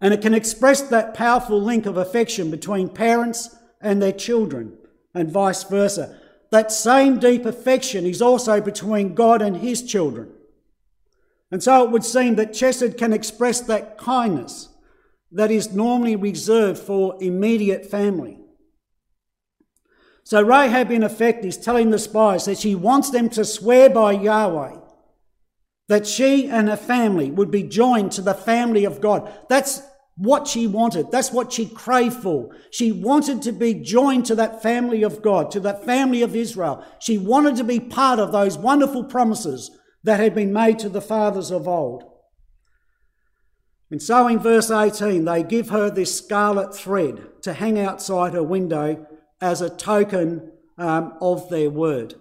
And 0.00 0.12
it 0.14 0.22
can 0.22 0.34
express 0.34 0.82
that 0.82 1.14
powerful 1.14 1.60
link 1.60 1.86
of 1.86 1.96
affection 1.96 2.50
between 2.50 2.88
parents 2.88 3.54
and 3.80 4.00
their 4.00 4.12
children, 4.12 4.76
and 5.14 5.30
vice 5.30 5.64
versa. 5.64 6.18
That 6.50 6.72
same 6.72 7.18
deep 7.18 7.44
affection 7.44 8.06
is 8.06 8.22
also 8.22 8.60
between 8.60 9.14
God 9.14 9.42
and 9.42 9.58
his 9.58 9.82
children. 9.82 10.32
And 11.50 11.62
so 11.62 11.84
it 11.84 11.90
would 11.90 12.04
seem 12.04 12.36
that 12.36 12.52
chesed 12.52 12.98
can 12.98 13.12
express 13.12 13.60
that 13.62 13.98
kindness 13.98 14.68
that 15.32 15.50
is 15.50 15.72
normally 15.72 16.16
reserved 16.16 16.80
for 16.80 17.16
immediate 17.20 17.86
family. 17.86 18.38
So 20.26 20.42
Rahab, 20.42 20.90
in 20.90 21.04
effect, 21.04 21.44
is 21.44 21.56
telling 21.56 21.90
the 21.90 22.00
spies 22.00 22.46
that 22.46 22.58
she 22.58 22.74
wants 22.74 23.10
them 23.10 23.30
to 23.30 23.44
swear 23.44 23.88
by 23.88 24.10
Yahweh 24.10 24.74
that 25.86 26.04
she 26.04 26.48
and 26.48 26.68
her 26.68 26.76
family 26.76 27.30
would 27.30 27.52
be 27.52 27.62
joined 27.62 28.10
to 28.10 28.22
the 28.22 28.34
family 28.34 28.84
of 28.84 29.00
God. 29.00 29.32
That's 29.48 29.82
what 30.16 30.48
she 30.48 30.66
wanted. 30.66 31.12
That's 31.12 31.30
what 31.30 31.52
she 31.52 31.64
craved 31.66 32.16
for. 32.16 32.50
She 32.72 32.90
wanted 32.90 33.40
to 33.42 33.52
be 33.52 33.74
joined 33.74 34.26
to 34.26 34.34
that 34.34 34.64
family 34.64 35.04
of 35.04 35.22
God, 35.22 35.52
to 35.52 35.60
that 35.60 35.84
family 35.84 36.22
of 36.22 36.34
Israel. 36.34 36.84
She 36.98 37.18
wanted 37.18 37.54
to 37.58 37.64
be 37.64 37.78
part 37.78 38.18
of 38.18 38.32
those 38.32 38.58
wonderful 38.58 39.04
promises 39.04 39.70
that 40.02 40.18
had 40.18 40.34
been 40.34 40.52
made 40.52 40.80
to 40.80 40.88
the 40.88 41.00
fathers 41.00 41.52
of 41.52 41.68
old. 41.68 42.02
And 43.92 44.02
so 44.02 44.26
in 44.26 44.40
verse 44.40 44.72
18, 44.72 45.24
they 45.24 45.44
give 45.44 45.68
her 45.68 45.88
this 45.88 46.18
scarlet 46.18 46.74
thread 46.74 47.40
to 47.42 47.52
hang 47.52 47.78
outside 47.78 48.34
her 48.34 48.42
window 48.42 49.06
as 49.40 49.60
a 49.60 49.74
token 49.74 50.52
um, 50.78 51.16
of 51.20 51.48
their 51.48 51.70
word. 51.70 52.14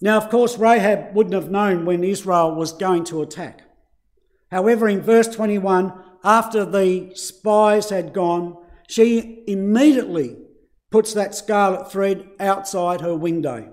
Now, 0.00 0.18
of 0.18 0.28
course, 0.28 0.58
Rahab 0.58 1.14
wouldn't 1.14 1.34
have 1.34 1.50
known 1.50 1.86
when 1.86 2.04
Israel 2.04 2.54
was 2.54 2.72
going 2.72 3.04
to 3.04 3.22
attack. 3.22 3.62
However, 4.50 4.88
in 4.88 5.00
verse 5.00 5.28
21, 5.28 5.92
after 6.22 6.64
the 6.64 7.12
spies 7.14 7.90
had 7.90 8.12
gone, 8.12 8.56
she 8.88 9.42
immediately 9.46 10.36
puts 10.90 11.14
that 11.14 11.34
scarlet 11.34 11.90
thread 11.90 12.28
outside 12.38 13.00
her 13.00 13.16
window. 13.16 13.72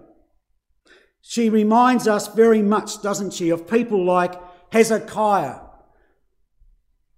She 1.22 1.50
reminds 1.50 2.08
us 2.08 2.28
very 2.28 2.62
much, 2.62 3.02
doesn't 3.02 3.34
she, 3.34 3.50
of 3.50 3.68
people 3.68 4.04
like 4.04 4.34
Hezekiah, 4.72 5.60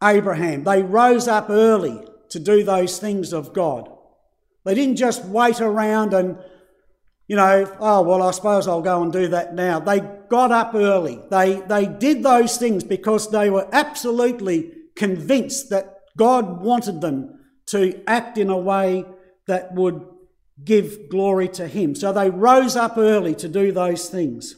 Abraham. 0.04 0.64
They 0.64 0.84
rose 0.84 1.28
up 1.28 1.50
early 1.50 2.06
to 2.30 2.40
do 2.40 2.64
those 2.64 3.00
things 3.00 3.34
of 3.34 3.54
God. 3.54 3.95
They 4.66 4.74
didn't 4.74 4.98
just 4.98 5.24
wait 5.26 5.62
around 5.62 6.14
and, 6.14 6.38
you 7.28 7.36
know, 7.36 7.72
oh, 7.80 8.02
well, 8.02 8.24
I 8.24 8.32
suppose 8.32 8.68
I'll 8.68 8.82
go 8.82 9.02
and 9.02 9.14
do 9.14 9.28
that 9.30 9.54
now. 9.54 9.80
They 9.80 10.02
got 10.30 10.52
up 10.52 10.74
early. 10.74 11.22
They, 11.30 11.62
they 11.62 11.86
did 11.86 12.24
those 12.24 12.58
things 12.58 12.84
because 12.84 13.32
they 13.32 13.50
were 13.50 13.70
absolutely 13.72 14.72
convinced 14.96 15.70
that 15.70 16.00
God 16.18 16.62
wanted 16.62 17.02
them 17.02 17.40
to 17.68 18.02
act 18.08 18.38
in 18.38 18.50
a 18.50 18.58
way 18.58 19.06
that 19.48 19.74
would 19.74 20.06
give 20.64 21.10
glory 21.10 21.48
to 21.50 21.68
Him. 21.68 21.94
So 21.94 22.12
they 22.12 22.30
rose 22.30 22.76
up 22.76 22.98
early 22.98 23.36
to 23.36 23.48
do 23.48 23.72
those 23.72 24.10
things. 24.10 24.56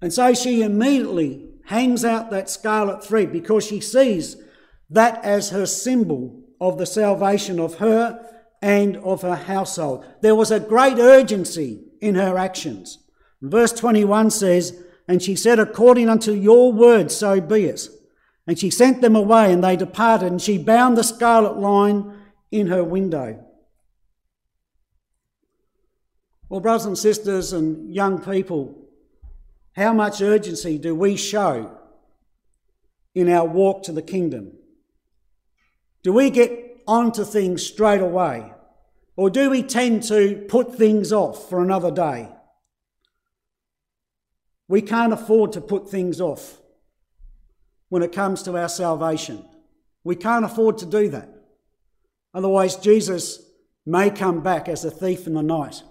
And 0.00 0.12
so 0.12 0.34
she 0.34 0.62
immediately 0.62 1.48
hangs 1.66 2.04
out 2.04 2.30
that 2.30 2.50
scarlet 2.50 3.04
thread 3.04 3.32
because 3.32 3.66
she 3.66 3.80
sees 3.80 4.36
that 4.90 5.24
as 5.24 5.50
her 5.50 5.66
symbol 5.66 6.37
of 6.60 6.78
the 6.78 6.86
salvation 6.86 7.60
of 7.60 7.76
her 7.76 8.24
and 8.60 8.96
of 8.98 9.22
her 9.22 9.36
household. 9.36 10.04
There 10.20 10.34
was 10.34 10.50
a 10.50 10.60
great 10.60 10.98
urgency 10.98 11.84
in 12.00 12.14
her 12.16 12.36
actions. 12.36 12.98
Verse 13.40 13.72
21 13.72 14.30
says, 14.30 14.82
And 15.06 15.22
she 15.22 15.36
said, 15.36 15.58
According 15.58 16.08
unto 16.08 16.32
your 16.32 16.72
word, 16.72 17.10
so 17.10 17.40
be 17.40 17.64
it. 17.64 17.88
And 18.46 18.58
she 18.58 18.70
sent 18.70 19.00
them 19.00 19.14
away, 19.14 19.52
and 19.52 19.62
they 19.62 19.76
departed, 19.76 20.32
and 20.32 20.42
she 20.42 20.58
bound 20.58 20.96
the 20.96 21.04
scarlet 21.04 21.58
line 21.58 22.14
in 22.50 22.68
her 22.68 22.82
window. 22.82 23.44
Well, 26.48 26.60
brothers 26.60 26.86
and 26.86 26.96
sisters 26.96 27.52
and 27.52 27.94
young 27.94 28.22
people, 28.22 28.88
how 29.76 29.92
much 29.92 30.22
urgency 30.22 30.78
do 30.78 30.94
we 30.94 31.14
show 31.16 31.78
in 33.14 33.28
our 33.28 33.46
walk 33.46 33.82
to 33.84 33.92
the 33.92 34.02
kingdom? 34.02 34.57
Do 36.02 36.12
we 36.12 36.30
get 36.30 36.82
onto 36.86 37.24
things 37.24 37.64
straight 37.64 38.00
away? 38.00 38.52
Or 39.16 39.30
do 39.30 39.50
we 39.50 39.62
tend 39.62 40.04
to 40.04 40.46
put 40.48 40.76
things 40.76 41.12
off 41.12 41.48
for 41.48 41.60
another 41.62 41.90
day? 41.90 42.28
We 44.68 44.80
can't 44.82 45.12
afford 45.12 45.52
to 45.52 45.60
put 45.60 45.90
things 45.90 46.20
off 46.20 46.58
when 47.88 48.02
it 48.02 48.12
comes 48.12 48.42
to 48.44 48.56
our 48.56 48.68
salvation. 48.68 49.44
We 50.04 50.14
can't 50.14 50.44
afford 50.44 50.78
to 50.78 50.86
do 50.86 51.08
that. 51.08 51.28
Otherwise, 52.32 52.76
Jesus 52.76 53.42
may 53.84 54.10
come 54.10 54.42
back 54.42 54.68
as 54.68 54.84
a 54.84 54.90
thief 54.90 55.26
in 55.26 55.34
the 55.34 55.42
night. 55.42 55.82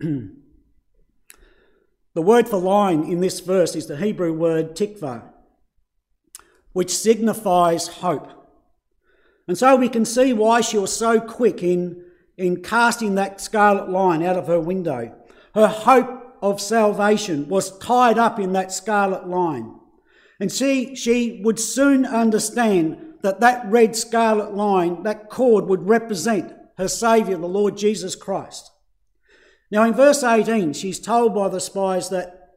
The 2.14 2.22
word 2.22 2.48
for 2.48 2.58
line 2.58 3.04
in 3.04 3.20
this 3.20 3.40
verse 3.40 3.74
is 3.74 3.86
the 3.86 3.96
Hebrew 3.96 4.32
word 4.32 4.76
tikva. 4.76 5.30
which 6.74 6.94
signifies 6.94 7.86
hope. 7.86 8.28
And 9.48 9.56
so 9.56 9.76
we 9.76 9.88
can 9.88 10.04
see 10.04 10.32
why 10.32 10.60
she 10.60 10.76
was 10.76 10.94
so 10.94 11.20
quick 11.20 11.62
in, 11.62 12.04
in 12.36 12.62
casting 12.62 13.14
that 13.14 13.40
scarlet 13.40 13.88
line 13.88 14.22
out 14.22 14.36
of 14.36 14.48
her 14.48 14.60
window. 14.60 15.14
Her 15.54 15.68
hope 15.68 16.36
of 16.42 16.60
salvation 16.60 17.48
was 17.48 17.78
tied 17.78 18.18
up 18.18 18.38
in 18.38 18.52
that 18.52 18.72
scarlet 18.72 19.28
line. 19.28 19.78
And 20.40 20.50
she, 20.50 20.96
she 20.96 21.40
would 21.44 21.60
soon 21.60 22.04
understand 22.04 23.14
that 23.22 23.40
that 23.40 23.64
red 23.70 23.94
scarlet 23.94 24.54
line, 24.54 25.04
that 25.04 25.30
cord, 25.30 25.66
would 25.66 25.88
represent 25.88 26.52
her 26.76 26.88
Saviour, 26.88 27.38
the 27.38 27.46
Lord 27.46 27.76
Jesus 27.76 28.16
Christ. 28.16 28.70
Now, 29.74 29.82
in 29.82 29.94
verse 29.94 30.22
18, 30.22 30.72
she's 30.72 31.00
told 31.00 31.34
by 31.34 31.48
the 31.48 31.58
spies 31.58 32.08
that 32.10 32.52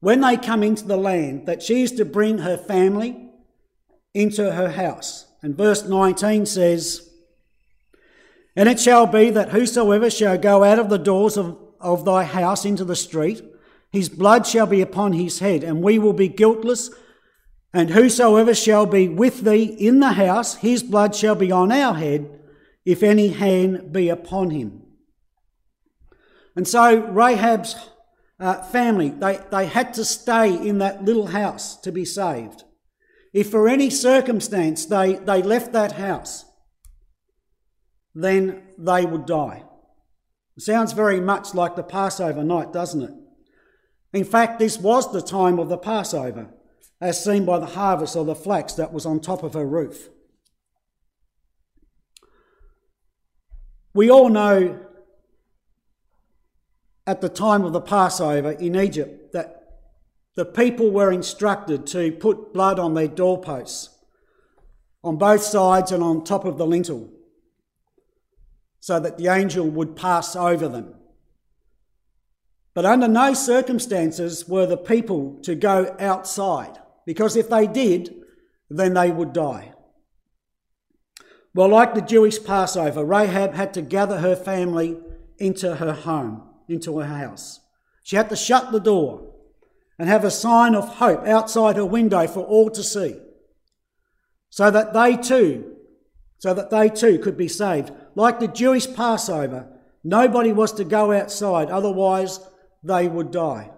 when 0.00 0.22
they 0.22 0.36
come 0.36 0.64
into 0.64 0.84
the 0.84 0.96
land, 0.96 1.46
that 1.46 1.62
she 1.62 1.82
is 1.82 1.92
to 1.92 2.04
bring 2.04 2.38
her 2.38 2.56
family 2.56 3.30
into 4.12 4.50
her 4.50 4.70
house. 4.70 5.26
And 5.40 5.56
verse 5.56 5.84
19 5.84 6.46
says, 6.46 7.08
And 8.56 8.68
it 8.68 8.80
shall 8.80 9.06
be 9.06 9.30
that 9.30 9.50
whosoever 9.50 10.10
shall 10.10 10.36
go 10.36 10.64
out 10.64 10.80
of 10.80 10.88
the 10.88 10.98
doors 10.98 11.36
of, 11.36 11.56
of 11.78 12.04
thy 12.04 12.24
house 12.24 12.64
into 12.64 12.84
the 12.84 12.96
street, 12.96 13.40
his 13.92 14.08
blood 14.08 14.48
shall 14.48 14.66
be 14.66 14.80
upon 14.80 15.12
his 15.12 15.38
head, 15.38 15.62
and 15.62 15.80
we 15.80 16.00
will 16.00 16.12
be 16.12 16.26
guiltless. 16.26 16.90
And 17.72 17.90
whosoever 17.90 18.52
shall 18.52 18.86
be 18.86 19.08
with 19.08 19.42
thee 19.42 19.62
in 19.62 20.00
the 20.00 20.14
house, 20.14 20.56
his 20.56 20.82
blood 20.82 21.14
shall 21.14 21.36
be 21.36 21.52
on 21.52 21.70
our 21.70 21.94
head, 21.94 22.28
if 22.84 23.04
any 23.04 23.28
hand 23.28 23.92
be 23.92 24.08
upon 24.08 24.50
him. 24.50 24.82
And 26.58 26.66
so 26.66 27.02
Rahab's 27.02 27.76
uh, 28.40 28.62
family, 28.64 29.10
they, 29.10 29.38
they 29.52 29.66
had 29.66 29.94
to 29.94 30.04
stay 30.04 30.52
in 30.52 30.78
that 30.78 31.04
little 31.04 31.28
house 31.28 31.76
to 31.82 31.92
be 31.92 32.04
saved. 32.04 32.64
If 33.32 33.48
for 33.48 33.68
any 33.68 33.90
circumstance 33.90 34.84
they, 34.84 35.14
they 35.14 35.40
left 35.40 35.72
that 35.74 35.92
house, 35.92 36.46
then 38.12 38.64
they 38.76 39.06
would 39.06 39.24
die. 39.24 39.62
Sounds 40.58 40.92
very 40.94 41.20
much 41.20 41.54
like 41.54 41.76
the 41.76 41.84
Passover 41.84 42.42
night, 42.42 42.72
doesn't 42.72 43.02
it? 43.02 43.14
In 44.12 44.24
fact, 44.24 44.58
this 44.58 44.78
was 44.78 45.12
the 45.12 45.22
time 45.22 45.60
of 45.60 45.68
the 45.68 45.78
Passover, 45.78 46.52
as 47.00 47.22
seen 47.22 47.44
by 47.44 47.60
the 47.60 47.66
harvest 47.66 48.16
of 48.16 48.26
the 48.26 48.34
flax 48.34 48.72
that 48.72 48.92
was 48.92 49.06
on 49.06 49.20
top 49.20 49.44
of 49.44 49.54
her 49.54 49.64
roof. 49.64 50.08
We 53.94 54.10
all 54.10 54.28
know 54.28 54.87
at 57.08 57.22
the 57.22 57.28
time 57.30 57.64
of 57.64 57.72
the 57.72 57.80
Passover 57.80 58.50
in 58.52 58.76
Egypt 58.76 59.32
that 59.32 59.64
the 60.36 60.44
people 60.44 60.90
were 60.90 61.10
instructed 61.10 61.86
to 61.86 62.12
put 62.12 62.52
blood 62.52 62.78
on 62.78 62.92
their 62.92 63.08
doorposts, 63.08 63.88
on 65.02 65.16
both 65.16 65.42
sides 65.42 65.90
and 65.90 66.02
on 66.04 66.22
top 66.22 66.44
of 66.44 66.58
the 66.58 66.66
lintel, 66.66 67.10
so 68.80 69.00
that 69.00 69.16
the 69.16 69.26
angel 69.26 69.66
would 69.66 69.96
pass 69.96 70.36
over 70.36 70.68
them. 70.68 70.94
But 72.74 72.84
under 72.84 73.08
no 73.08 73.32
circumstances 73.32 74.46
were 74.46 74.66
the 74.66 74.76
people 74.76 75.40
to 75.44 75.54
go 75.54 75.96
outside, 75.98 76.76
because 77.06 77.36
if 77.36 77.48
they 77.48 77.66
did, 77.66 78.14
then 78.68 78.92
they 78.92 79.10
would 79.10 79.32
die. 79.32 79.72
Well, 81.54 81.68
like 81.68 81.94
the 81.94 82.02
Jewish 82.02 82.44
Passover, 82.44 83.02
Rahab 83.02 83.54
had 83.54 83.72
to 83.74 83.82
gather 83.82 84.18
her 84.18 84.36
family 84.36 84.98
into 85.38 85.76
her 85.76 85.94
home 85.94 86.47
into 86.68 86.98
her 86.98 87.06
house. 87.06 87.60
She 88.02 88.16
had 88.16 88.28
to 88.30 88.36
shut 88.36 88.72
the 88.72 88.80
door 88.80 89.34
and 89.98 90.08
have 90.08 90.24
a 90.24 90.30
sign 90.30 90.74
of 90.74 90.96
hope 90.96 91.26
outside 91.26 91.76
her 91.76 91.84
window 91.84 92.26
for 92.26 92.40
all 92.40 92.70
to 92.70 92.82
see, 92.82 93.16
so 94.50 94.70
that 94.70 94.92
they 94.92 95.16
too, 95.16 95.76
so 96.38 96.54
that 96.54 96.70
they 96.70 96.88
too 96.88 97.18
could 97.18 97.36
be 97.36 97.48
saved. 97.48 97.90
Like 98.14 98.38
the 98.38 98.48
Jewish 98.48 98.92
Passover, 98.94 99.68
nobody 100.04 100.52
was 100.52 100.72
to 100.72 100.84
go 100.84 101.12
outside, 101.12 101.70
otherwise 101.70 102.40
they 102.82 103.08
would 103.08 103.30
die. 103.30 103.70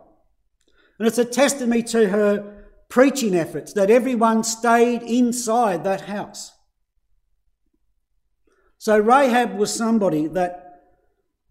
And 0.98 1.08
it's 1.08 1.18
a 1.18 1.24
testimony 1.24 1.82
to 1.84 2.10
her 2.10 2.66
preaching 2.90 3.34
efforts 3.34 3.72
that 3.72 3.90
everyone 3.90 4.44
stayed 4.44 5.02
inside 5.02 5.84
that 5.84 6.02
house. 6.02 6.52
So 8.76 8.98
Rahab 8.98 9.56
was 9.56 9.72
somebody 9.72 10.26
that 10.28 10.82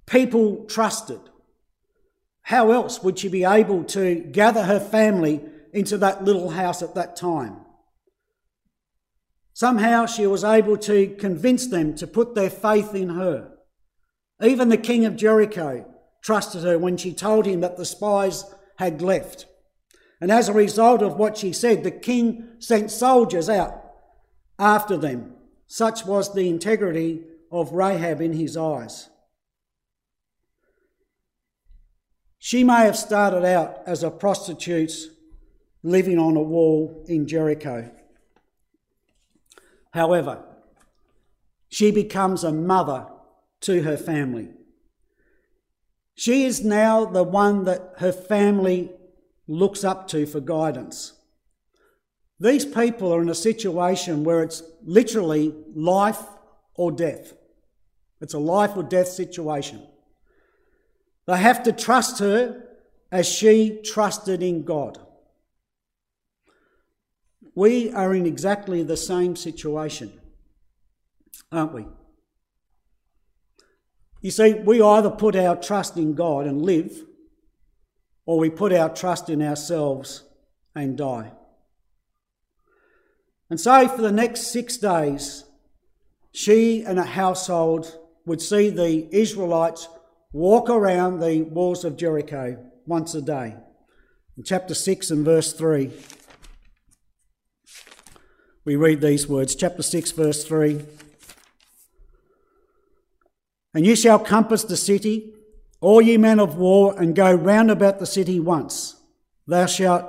people 0.05 0.65
trusted. 0.65 1.19
How 2.49 2.71
else 2.71 3.03
would 3.03 3.19
she 3.19 3.27
be 3.27 3.43
able 3.43 3.83
to 3.83 4.15
gather 4.15 4.63
her 4.63 4.79
family 4.79 5.39
into 5.71 5.99
that 5.99 6.23
little 6.23 6.49
house 6.49 6.81
at 6.81 6.95
that 6.95 7.15
time? 7.15 7.57
Somehow 9.53 10.07
she 10.07 10.25
was 10.25 10.43
able 10.43 10.75
to 10.77 11.15
convince 11.19 11.67
them 11.67 11.93
to 11.97 12.07
put 12.07 12.33
their 12.33 12.49
faith 12.49 12.95
in 12.95 13.09
her. 13.09 13.51
Even 14.41 14.69
the 14.69 14.77
king 14.77 15.05
of 15.05 15.15
Jericho 15.15 15.85
trusted 16.23 16.63
her 16.63 16.79
when 16.79 16.97
she 16.97 17.13
told 17.13 17.45
him 17.45 17.59
that 17.59 17.77
the 17.77 17.85
spies 17.85 18.45
had 18.77 18.99
left. 19.03 19.45
And 20.19 20.31
as 20.31 20.49
a 20.49 20.53
result 20.53 21.03
of 21.03 21.17
what 21.17 21.37
she 21.37 21.53
said, 21.53 21.83
the 21.83 21.91
king 21.91 22.47
sent 22.57 22.89
soldiers 22.89 23.47
out 23.47 23.79
after 24.57 24.97
them. 24.97 25.35
Such 25.67 26.03
was 26.03 26.33
the 26.33 26.49
integrity 26.49 27.25
of 27.51 27.73
Rahab 27.73 28.21
in 28.21 28.33
his 28.33 28.57
eyes. 28.57 29.07
She 32.39 32.63
may 32.63 32.85
have 32.85 32.97
started 32.97 33.45
out 33.45 33.81
as 33.85 34.01
a 34.01 34.09
prostitute 34.09 34.93
living 35.83 36.17
on 36.17 36.37
a 36.37 36.41
wall 36.41 37.03
in 37.07 37.27
Jericho. 37.27 37.91
However, 39.91 40.43
she 41.67 41.91
becomes 41.91 42.43
a 42.43 42.51
mother 42.51 43.07
to 43.61 43.83
her 43.83 43.97
family. 43.97 44.49
She 46.15 46.45
is 46.45 46.63
now 46.63 47.05
the 47.05 47.23
one 47.23 47.65
that 47.65 47.93
her 47.97 48.11
family 48.11 48.91
looks 49.47 49.83
up 49.83 50.07
to 50.09 50.25
for 50.25 50.39
guidance. 50.39 51.13
These 52.39 52.65
people 52.65 53.13
are 53.13 53.21
in 53.21 53.29
a 53.29 53.35
situation 53.35 54.23
where 54.23 54.43
it's 54.43 54.63
literally 54.83 55.53
life 55.75 56.23
or 56.75 56.91
death. 56.91 57.33
It's 58.21 58.33
a 58.33 58.39
life 58.39 58.77
or 58.77 58.83
death 58.83 59.09
situation. 59.09 59.85
They 61.29 61.37
have 61.37 61.61
to 61.65 61.71
trust 61.71 62.17
her 62.17 62.63
as 63.11 63.29
she 63.29 63.81
trusted 63.83 64.41
in 64.41 64.63
God. 64.63 64.97
We 67.53 67.91
are 67.91 68.15
in 68.15 68.25
exactly 68.25 68.81
the 68.81 68.97
same 68.97 69.35
situation, 69.35 70.19
aren't 71.51 71.75
we? 71.75 71.85
You 74.23 74.31
see, 74.31 74.55
we 74.55 74.81
either 74.81 75.11
put 75.11 75.35
our 75.35 75.55
trust 75.55 75.97
in 75.97 76.15
God 76.15 76.47
and 76.47 76.63
live, 76.63 76.99
or 78.25 78.39
we 78.39 78.49
put 78.49 78.73
our 78.73 78.89
trust 78.89 79.29
in 79.29 79.43
ourselves 79.43 80.23
and 80.73 80.97
die. 80.97 81.31
And 83.51 83.59
so, 83.59 83.87
for 83.87 84.01
the 84.01 84.11
next 84.11 84.47
six 84.47 84.77
days, 84.77 85.43
she 86.31 86.83
and 86.83 86.97
her 86.97 87.05
household 87.05 87.99
would 88.25 88.41
see 88.41 88.71
the 88.71 89.07
Israelites 89.15 89.87
walk 90.31 90.69
around 90.69 91.19
the 91.19 91.41
walls 91.41 91.83
of 91.83 91.97
Jericho 91.97 92.63
once 92.85 93.15
a 93.15 93.21
day. 93.21 93.55
In 94.37 94.43
chapter 94.43 94.73
6 94.73 95.09
and 95.09 95.25
verse 95.25 95.53
3, 95.53 95.91
we 98.63 98.75
read 98.75 99.01
these 99.01 99.27
words. 99.27 99.55
Chapter 99.55 99.81
6, 99.81 100.11
verse 100.11 100.43
3. 100.43 100.85
And 103.73 103.85
you 103.85 103.95
shall 103.95 104.19
compass 104.19 104.63
the 104.63 104.77
city, 104.77 105.33
all 105.81 106.01
ye 106.01 106.17
men 106.17 106.39
of 106.39 106.57
war, 106.57 106.99
and 106.99 107.15
go 107.15 107.33
round 107.33 107.71
about 107.71 107.99
the 107.99 108.05
city 108.05 108.39
once. 108.39 109.01
Thou 109.47 109.65
shalt 109.65 110.05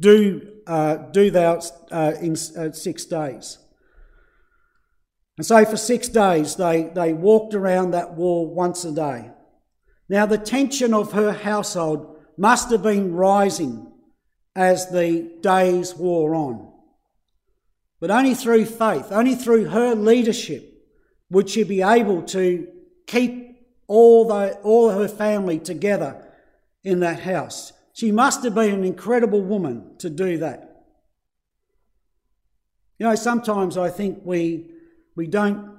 do, 0.00 0.60
uh, 0.66 0.96
do 0.96 1.30
thou 1.30 1.60
uh, 1.90 2.12
in 2.20 2.32
uh, 2.32 2.72
six 2.72 3.04
days. 3.04 3.58
And 5.38 5.46
so 5.46 5.64
for 5.64 5.76
six 5.76 6.08
days 6.08 6.56
they, 6.56 6.90
they 6.94 7.14
walked 7.14 7.54
around 7.54 7.92
that 7.92 8.14
wall 8.14 8.52
once 8.52 8.84
a 8.84 8.92
day. 8.92 9.30
Now 10.08 10.26
the 10.26 10.36
tension 10.36 10.92
of 10.92 11.12
her 11.12 11.32
household 11.32 12.16
must 12.36 12.70
have 12.70 12.82
been 12.82 13.14
rising 13.14 13.90
as 14.54 14.90
the 14.90 15.30
days 15.40 15.94
wore 15.94 16.34
on. 16.34 16.72
But 18.00 18.10
only 18.10 18.34
through 18.34 18.66
faith, 18.66 19.06
only 19.10 19.34
through 19.34 19.66
her 19.66 19.94
leadership, 19.94 20.74
would 21.30 21.48
she 21.48 21.62
be 21.62 21.82
able 21.82 22.22
to 22.22 22.66
keep 23.06 23.48
all, 23.86 24.26
the, 24.26 24.58
all 24.62 24.90
her 24.90 25.08
family 25.08 25.58
together 25.58 26.24
in 26.84 27.00
that 27.00 27.20
house. 27.20 27.72
She 27.92 28.12
must 28.12 28.44
have 28.44 28.54
been 28.54 28.74
an 28.74 28.84
incredible 28.84 29.42
woman 29.42 29.96
to 29.98 30.10
do 30.10 30.38
that. 30.38 30.84
You 32.98 33.06
know, 33.06 33.14
sometimes 33.14 33.76
I 33.76 33.90
think 33.90 34.20
we 34.24 34.70
we 35.18 35.26
don't 35.26 35.76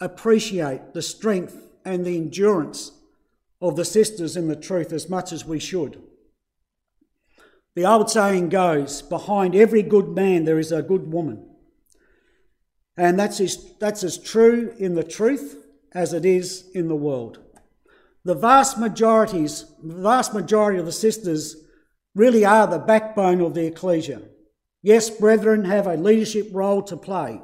appreciate 0.00 0.94
the 0.94 1.02
strength 1.02 1.66
and 1.84 2.04
the 2.04 2.16
endurance 2.16 2.92
of 3.60 3.74
the 3.74 3.84
sisters 3.84 4.36
in 4.36 4.46
the 4.46 4.54
truth 4.54 4.92
as 4.92 5.10
much 5.10 5.32
as 5.32 5.44
we 5.44 5.58
should. 5.58 6.00
The 7.74 7.84
old 7.84 8.08
saying 8.08 8.50
goes 8.50 9.02
behind 9.02 9.56
every 9.56 9.82
good 9.82 10.10
man 10.10 10.44
there 10.44 10.60
is 10.60 10.70
a 10.70 10.80
good 10.80 11.12
woman. 11.12 11.44
And 12.96 13.18
that's 13.18 13.40
as, 13.40 13.74
that's 13.80 14.04
as 14.04 14.16
true 14.16 14.72
in 14.78 14.94
the 14.94 15.02
truth 15.02 15.66
as 15.90 16.12
it 16.12 16.24
is 16.24 16.70
in 16.72 16.86
the 16.86 16.94
world. 16.94 17.40
The 18.24 18.36
vast 18.36 18.78
majorities, 18.78 19.64
the 19.82 19.94
vast 19.94 20.32
majority 20.32 20.78
of 20.78 20.86
the 20.86 20.92
sisters 20.92 21.56
really 22.14 22.44
are 22.44 22.68
the 22.68 22.78
backbone 22.78 23.40
of 23.40 23.54
the 23.54 23.66
ecclesia. 23.66 24.22
Yes, 24.82 25.10
brethren 25.10 25.64
have 25.64 25.88
a 25.88 25.96
leadership 25.96 26.50
role 26.52 26.80
to 26.82 26.96
play. 26.96 27.40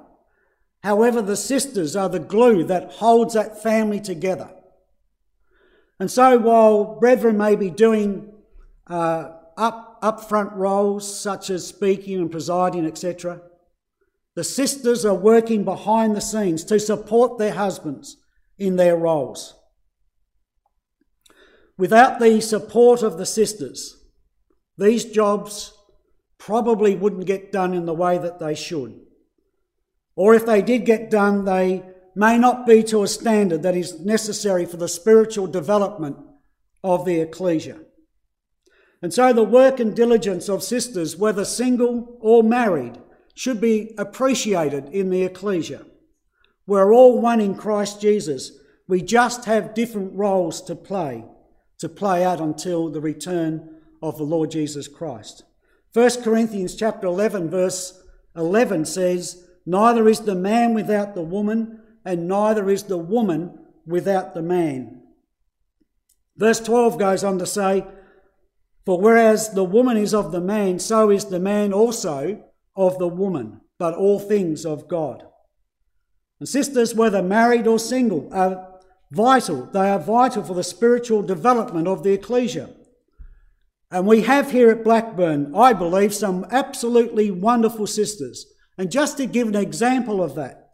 However, 0.83 1.21
the 1.21 1.37
sisters 1.37 1.95
are 1.95 2.09
the 2.09 2.19
glue 2.19 2.65
that 2.65 2.93
holds 2.93 3.35
that 3.35 3.63
family 3.63 4.01
together. 4.01 4.51
And 5.99 6.11
so 6.11 6.39
while 6.39 6.99
brethren 6.99 7.37
may 7.37 7.57
be 7.57 7.69
doing 7.69 8.33
uh, 8.87 9.33
up, 9.59 10.01
upfront 10.03 10.57
roles 10.57 11.21
such 11.21 11.51
as 11.51 11.67
speaking 11.67 12.19
and 12.19 12.31
presiding, 12.31 12.87
etc., 12.87 13.43
the 14.35 14.45
sisters 14.45 15.05
are 15.05 15.15
working 15.15 15.65
behind 15.65 16.17
the 16.17 16.21
scenes 16.21 16.65
to 16.65 16.81
support 16.81 17.37
their 17.37 17.53
husbands 17.53 18.17
in 18.59 18.77
their 18.77 18.97
roles. 18.97 19.55
Without 21.77 22.21
the 22.21 22.41
support 22.41 23.03
of 23.03 23.19
the 23.19 23.27
sisters, 23.27 24.03
these 24.79 25.05
jobs 25.05 25.75
probably 26.39 26.95
wouldn't 26.95 27.27
get 27.27 27.53
done 27.53 27.75
in 27.75 27.85
the 27.85 27.95
way 27.95 28.17
that 28.17 28.39
they 28.39 28.55
should. 28.55 28.99
Or 30.17 30.35
if 30.35 30.47
they 30.47 30.63
did 30.63 30.85
get 30.85 31.11
done, 31.11 31.45
they 31.45 31.83
may 32.15 32.37
not 32.37 32.67
be 32.67 32.83
to 32.85 33.03
a 33.03 33.09
standard 33.09 33.63
that 33.63 33.77
is 33.77 34.01
necessary 34.01 34.67
for 34.67 34.77
the 34.77 34.89
spiritual 34.89 35.47
development 35.47 36.17
of 36.83 37.05
the 37.05 37.21
ecclesia. 37.21 37.81
And 39.03 39.15
so 39.15 39.33
the 39.33 39.45
work 39.45 39.81
and 39.81 39.95
diligence 39.95 40.49
of 40.49 40.63
sisters, 40.63 41.17
whether 41.17 41.45
single 41.45 42.19
or 42.21 42.43
married, 42.43 42.99
should 43.35 43.61
be 43.61 43.95
appreciated 43.97 44.89
in 44.89 45.09
the 45.11 45.23
ecclesia. 45.23 45.87
We're 46.67 46.93
all 46.93 47.21
one 47.21 47.41
in 47.41 47.55
Christ 47.55 48.01
Jesus. 48.01 48.53
We 48.87 49.01
just 49.03 49.47
have 49.47 49.75
different 49.75 50.15
roles 50.15 50.61
to 50.63 50.75
play 50.75 51.25
to 51.81 51.89
play 51.89 52.23
out 52.23 52.41
until 52.41 52.91
the 52.91 53.01
return 53.01 53.81
of 54.03 54.19
the 54.19 54.23
Lord 54.23 54.51
Jesus 54.51 54.87
Christ. 54.87 55.45
1 55.95 56.23
Corinthians 56.23 56.77
chapter 56.77 57.07
11 57.07 57.51
verse 57.51 58.01
11 58.37 58.85
says, 58.85 59.49
Neither 59.67 60.09
is 60.09 60.21
the 60.21 60.35
man 60.35 60.75
without 60.75 61.15
the 61.15 61.23
woman, 61.23 61.81
and 62.05 62.27
neither 62.27 62.71
is 62.71 62.85
the 62.85 62.99
woman 62.99 63.59
without 63.87 64.35
the 64.35 64.43
man. 64.43 65.03
Verse 66.37 66.61
12 66.61 66.99
goes 66.99 67.23
on 67.23 67.39
to 67.39 67.47
say, 67.47 67.87
For 68.87 68.99
whereas 69.01 69.51
the 69.51 69.65
woman 69.65 69.97
is 69.97 70.15
of 70.15 70.33
the 70.33 70.41
man, 70.41 70.79
so 70.79 71.11
is 71.11 71.27
the 71.27 71.41
man 71.41 71.73
also 71.73 72.43
of 72.75 72.99
the 72.99 73.09
woman, 73.09 73.61
but 73.79 73.95
all 73.95 74.19
things 74.19 74.65
of 74.65 74.89
God. 74.89 75.25
And 76.39 76.49
sisters, 76.49 76.95
whether 76.95 77.23
married 77.23 77.67
or 77.67 77.79
single, 77.79 78.29
are 78.33 78.81
vital. 79.11 79.67
They 79.67 79.91
are 79.91 79.99
vital 79.99 80.43
for 80.43 80.55
the 80.55 80.65
spiritual 80.65 81.23
development 81.23 81.87
of 81.87 82.03
the 82.03 82.13
ecclesia. 82.13 82.71
And 83.91 84.07
we 84.07 84.23
have 84.23 84.53
here 84.53 84.71
at 84.71 84.85
Blackburn, 84.85 85.55
I 85.55 85.73
believe, 85.73 86.15
some 86.15 86.47
absolutely 86.51 87.31
wonderful 87.31 87.87
sisters. 87.87 88.47
And 88.81 88.91
just 88.91 89.19
to 89.19 89.27
give 89.27 89.47
an 89.47 89.57
example 89.57 90.23
of 90.23 90.37
that, 90.37 90.71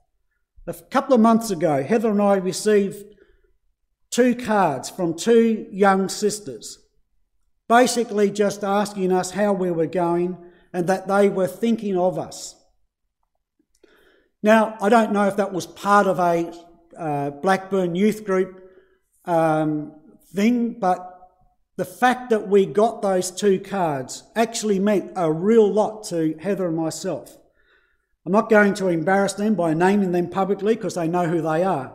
a 0.68 0.74
couple 0.74 1.12
of 1.12 1.20
months 1.20 1.50
ago, 1.50 1.82
Heather 1.82 2.12
and 2.12 2.22
I 2.22 2.36
received 2.36 3.04
two 4.12 4.36
cards 4.36 4.88
from 4.88 5.16
two 5.16 5.66
young 5.72 6.08
sisters, 6.08 6.78
basically 7.68 8.30
just 8.30 8.62
asking 8.62 9.10
us 9.10 9.32
how 9.32 9.54
we 9.54 9.72
were 9.72 9.88
going 9.88 10.38
and 10.72 10.86
that 10.86 11.08
they 11.08 11.28
were 11.28 11.48
thinking 11.48 11.98
of 11.98 12.16
us. 12.16 12.54
Now, 14.40 14.76
I 14.80 14.88
don't 14.88 15.10
know 15.10 15.26
if 15.26 15.34
that 15.38 15.52
was 15.52 15.66
part 15.66 16.06
of 16.06 16.20
a 16.20 16.54
uh, 16.96 17.30
Blackburn 17.30 17.96
Youth 17.96 18.24
Group 18.24 18.70
um, 19.24 19.92
thing, 20.32 20.78
but 20.78 21.12
the 21.76 21.84
fact 21.84 22.30
that 22.30 22.46
we 22.46 22.66
got 22.66 23.02
those 23.02 23.32
two 23.32 23.58
cards 23.58 24.22
actually 24.36 24.78
meant 24.78 25.10
a 25.16 25.32
real 25.32 25.68
lot 25.68 26.04
to 26.10 26.36
Heather 26.40 26.68
and 26.68 26.76
myself. 26.76 27.36
I'm 28.26 28.32
not 28.32 28.50
going 28.50 28.74
to 28.74 28.88
embarrass 28.88 29.34
them 29.34 29.54
by 29.54 29.72
naming 29.72 30.10
them 30.10 30.28
publicly 30.28 30.74
because 30.74 30.96
they 30.96 31.06
know 31.06 31.28
who 31.28 31.40
they 31.40 31.62
are. 31.62 31.92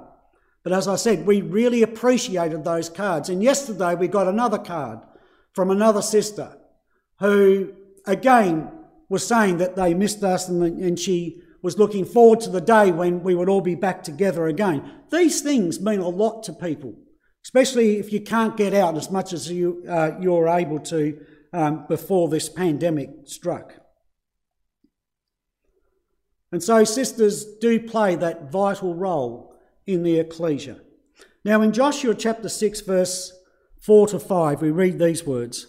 But 0.63 0.71
as 0.71 0.87
I 0.87 0.95
said, 0.95 1.25
we 1.25 1.41
really 1.41 1.83
appreciated 1.83 2.63
those 2.63 2.89
cards. 2.89 3.27
And 3.27 3.43
yesterday 3.43 3.95
we 3.95 4.07
got 4.07 4.27
another 4.27 4.57
card 4.57 4.99
from 5.53 5.69
another 5.69 6.01
sister 6.01 6.57
who, 7.19 7.73
again, 8.05 8.71
was 9.09 9.27
saying 9.27 9.57
that 9.57 9.75
they 9.75 9.93
missed 9.93 10.23
us 10.23 10.47
and, 10.47 10.63
and 10.63 10.97
she 10.97 11.41
was 11.61 11.77
looking 11.77 12.05
forward 12.05 12.39
to 12.41 12.49
the 12.49 12.61
day 12.61 12.91
when 12.91 13.23
we 13.23 13.35
would 13.35 13.49
all 13.49 13.59
be 13.59 13.75
back 13.75 14.01
together 14.01 14.47
again. 14.47 14.89
These 15.11 15.41
things 15.41 15.81
mean 15.81 15.99
a 15.99 16.07
lot 16.07 16.43
to 16.43 16.53
people, 16.53 16.95
especially 17.43 17.97
if 17.97 18.13
you 18.13 18.21
can't 18.21 18.55
get 18.55 18.73
out 18.73 18.95
as 18.95 19.11
much 19.11 19.33
as 19.33 19.51
you, 19.51 19.83
uh, 19.87 20.11
you're 20.21 20.47
able 20.47 20.79
to 20.79 21.25
um, 21.51 21.85
before 21.89 22.29
this 22.29 22.47
pandemic 22.47 23.09
struck. 23.25 23.80
And 26.51 26.61
so 26.61 26.83
sisters 26.83 27.45
do 27.45 27.79
play 27.79 28.15
that 28.15 28.51
vital 28.51 28.93
role 28.93 29.55
in 29.87 30.03
the 30.03 30.19
ecclesia. 30.19 30.79
Now, 31.43 31.61
in 31.61 31.71
Joshua 31.71 32.13
chapter 32.13 32.49
6, 32.49 32.81
verse 32.81 33.33
4 33.79 34.07
to 34.07 34.19
5, 34.19 34.61
we 34.61 34.69
read 34.69 34.99
these 34.99 35.25
words 35.25 35.67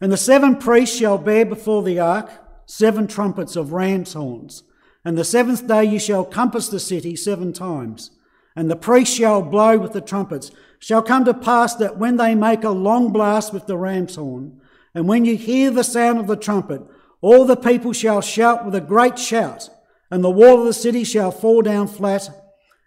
And 0.00 0.12
the 0.12 0.16
seven 0.16 0.56
priests 0.56 0.96
shall 0.96 1.18
bear 1.18 1.46
before 1.46 1.82
the 1.82 1.98
ark 1.98 2.30
seven 2.66 3.06
trumpets 3.06 3.56
of 3.56 3.72
ram's 3.72 4.12
horns. 4.12 4.64
And 5.04 5.16
the 5.16 5.24
seventh 5.24 5.68
day 5.68 5.84
you 5.84 6.00
shall 6.00 6.24
compass 6.24 6.68
the 6.68 6.80
city 6.80 7.14
seven 7.14 7.52
times. 7.52 8.10
And 8.56 8.70
the 8.70 8.76
priests 8.76 9.14
shall 9.14 9.40
blow 9.40 9.78
with 9.78 9.92
the 9.92 10.00
trumpets. 10.00 10.50
Shall 10.80 11.02
come 11.02 11.24
to 11.24 11.34
pass 11.34 11.74
that 11.76 11.96
when 11.96 12.16
they 12.16 12.34
make 12.34 12.64
a 12.64 12.70
long 12.70 13.12
blast 13.12 13.52
with 13.52 13.66
the 13.66 13.76
ram's 13.76 14.16
horn, 14.16 14.60
and 14.94 15.06
when 15.06 15.24
you 15.24 15.36
hear 15.36 15.70
the 15.70 15.84
sound 15.84 16.18
of 16.18 16.26
the 16.26 16.36
trumpet, 16.36 16.82
all 17.26 17.44
the 17.44 17.56
people 17.56 17.92
shall 17.92 18.20
shout 18.20 18.64
with 18.64 18.76
a 18.76 18.80
great 18.80 19.18
shout, 19.18 19.68
and 20.12 20.22
the 20.22 20.30
wall 20.30 20.60
of 20.60 20.66
the 20.66 20.72
city 20.72 21.02
shall 21.02 21.32
fall 21.32 21.60
down 21.60 21.88
flat, 21.88 22.30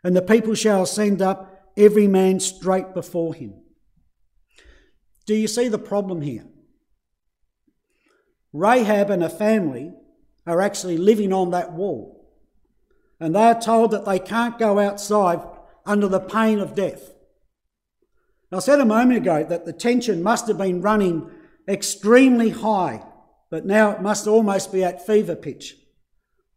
and 0.02 0.16
the 0.16 0.22
people 0.22 0.56
shall 0.56 0.86
send 0.86 1.22
up 1.22 1.70
every 1.76 2.08
man 2.08 2.40
straight 2.40 2.94
before 2.94 3.34
him. 3.34 3.54
Do 5.26 5.36
you 5.36 5.50
see 5.50 5.68
the 5.68 5.78
problem 5.78 6.22
here? 6.22 6.46
Rahab 8.54 9.10
and 9.10 9.24
her 9.24 9.28
family 9.28 9.92
are 10.48 10.62
actually 10.62 10.98
living 10.98 11.34
on 11.34 11.52
that 11.52 11.74
wall. 11.74 12.34
And 13.20 13.36
they 13.36 13.44
are 13.44 13.60
told 13.60 13.92
that 13.92 14.06
they 14.06 14.20
can't 14.20 14.58
go 14.58 14.80
outside 14.80 15.42
under 15.86 16.08
the 16.08 16.22
pain 16.22 16.60
of 16.60 16.76
death. 16.76 17.12
I 18.54 18.60
said 18.60 18.80
a 18.80 18.86
moment 18.86 19.18
ago 19.18 19.44
that 19.44 19.66
the 19.66 19.74
tension 19.74 20.24
must 20.24 20.48
have 20.48 20.58
been 20.58 20.82
running 20.82 21.30
extremely 21.68 22.52
high, 22.52 23.04
but 23.50 23.66
now 23.66 23.92
it 23.92 24.02
must 24.02 24.28
almost 24.28 24.72
be 24.72 24.84
at 24.84 25.06
fever 25.06 25.36
pitch 25.36 25.76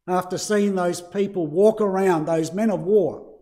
after 0.07 0.37
seeing 0.37 0.74
those 0.74 1.00
people 1.00 1.46
walk 1.46 1.81
around, 1.81 2.24
those 2.24 2.52
men 2.52 2.70
of 2.70 2.83
war, 2.83 3.35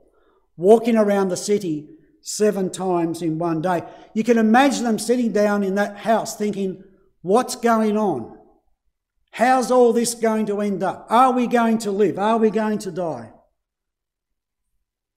walking 0.57 0.97
around 0.97 1.29
the 1.29 1.37
city 1.37 1.89
seven 2.23 2.71
times 2.71 3.23
in 3.23 3.39
one 3.39 3.63
day. 3.63 3.83
You 4.15 4.25
can 4.25 4.39
imagine 4.39 4.85
them 4.85 4.99
sitting 4.99 5.33
down 5.33 5.63
in 5.63 5.75
that 5.77 5.99
house 5.99 6.37
thinking, 6.37 6.85
what's 7.23 7.57
going 7.57 7.97
on? 7.97 8.39
How's 9.33 9.71
all 9.71 9.93
this 9.93 10.15
going 10.15 10.47
to 10.47 10.61
end 10.61 10.83
up? 10.83 11.07
Are 11.09 11.33
we 11.33 11.47
going 11.47 11.79
to 11.79 11.91
live? 11.91 12.19
Are 12.19 12.37
we 12.37 12.51
going 12.51 12.79
to 12.81 12.91
die? 12.91 13.33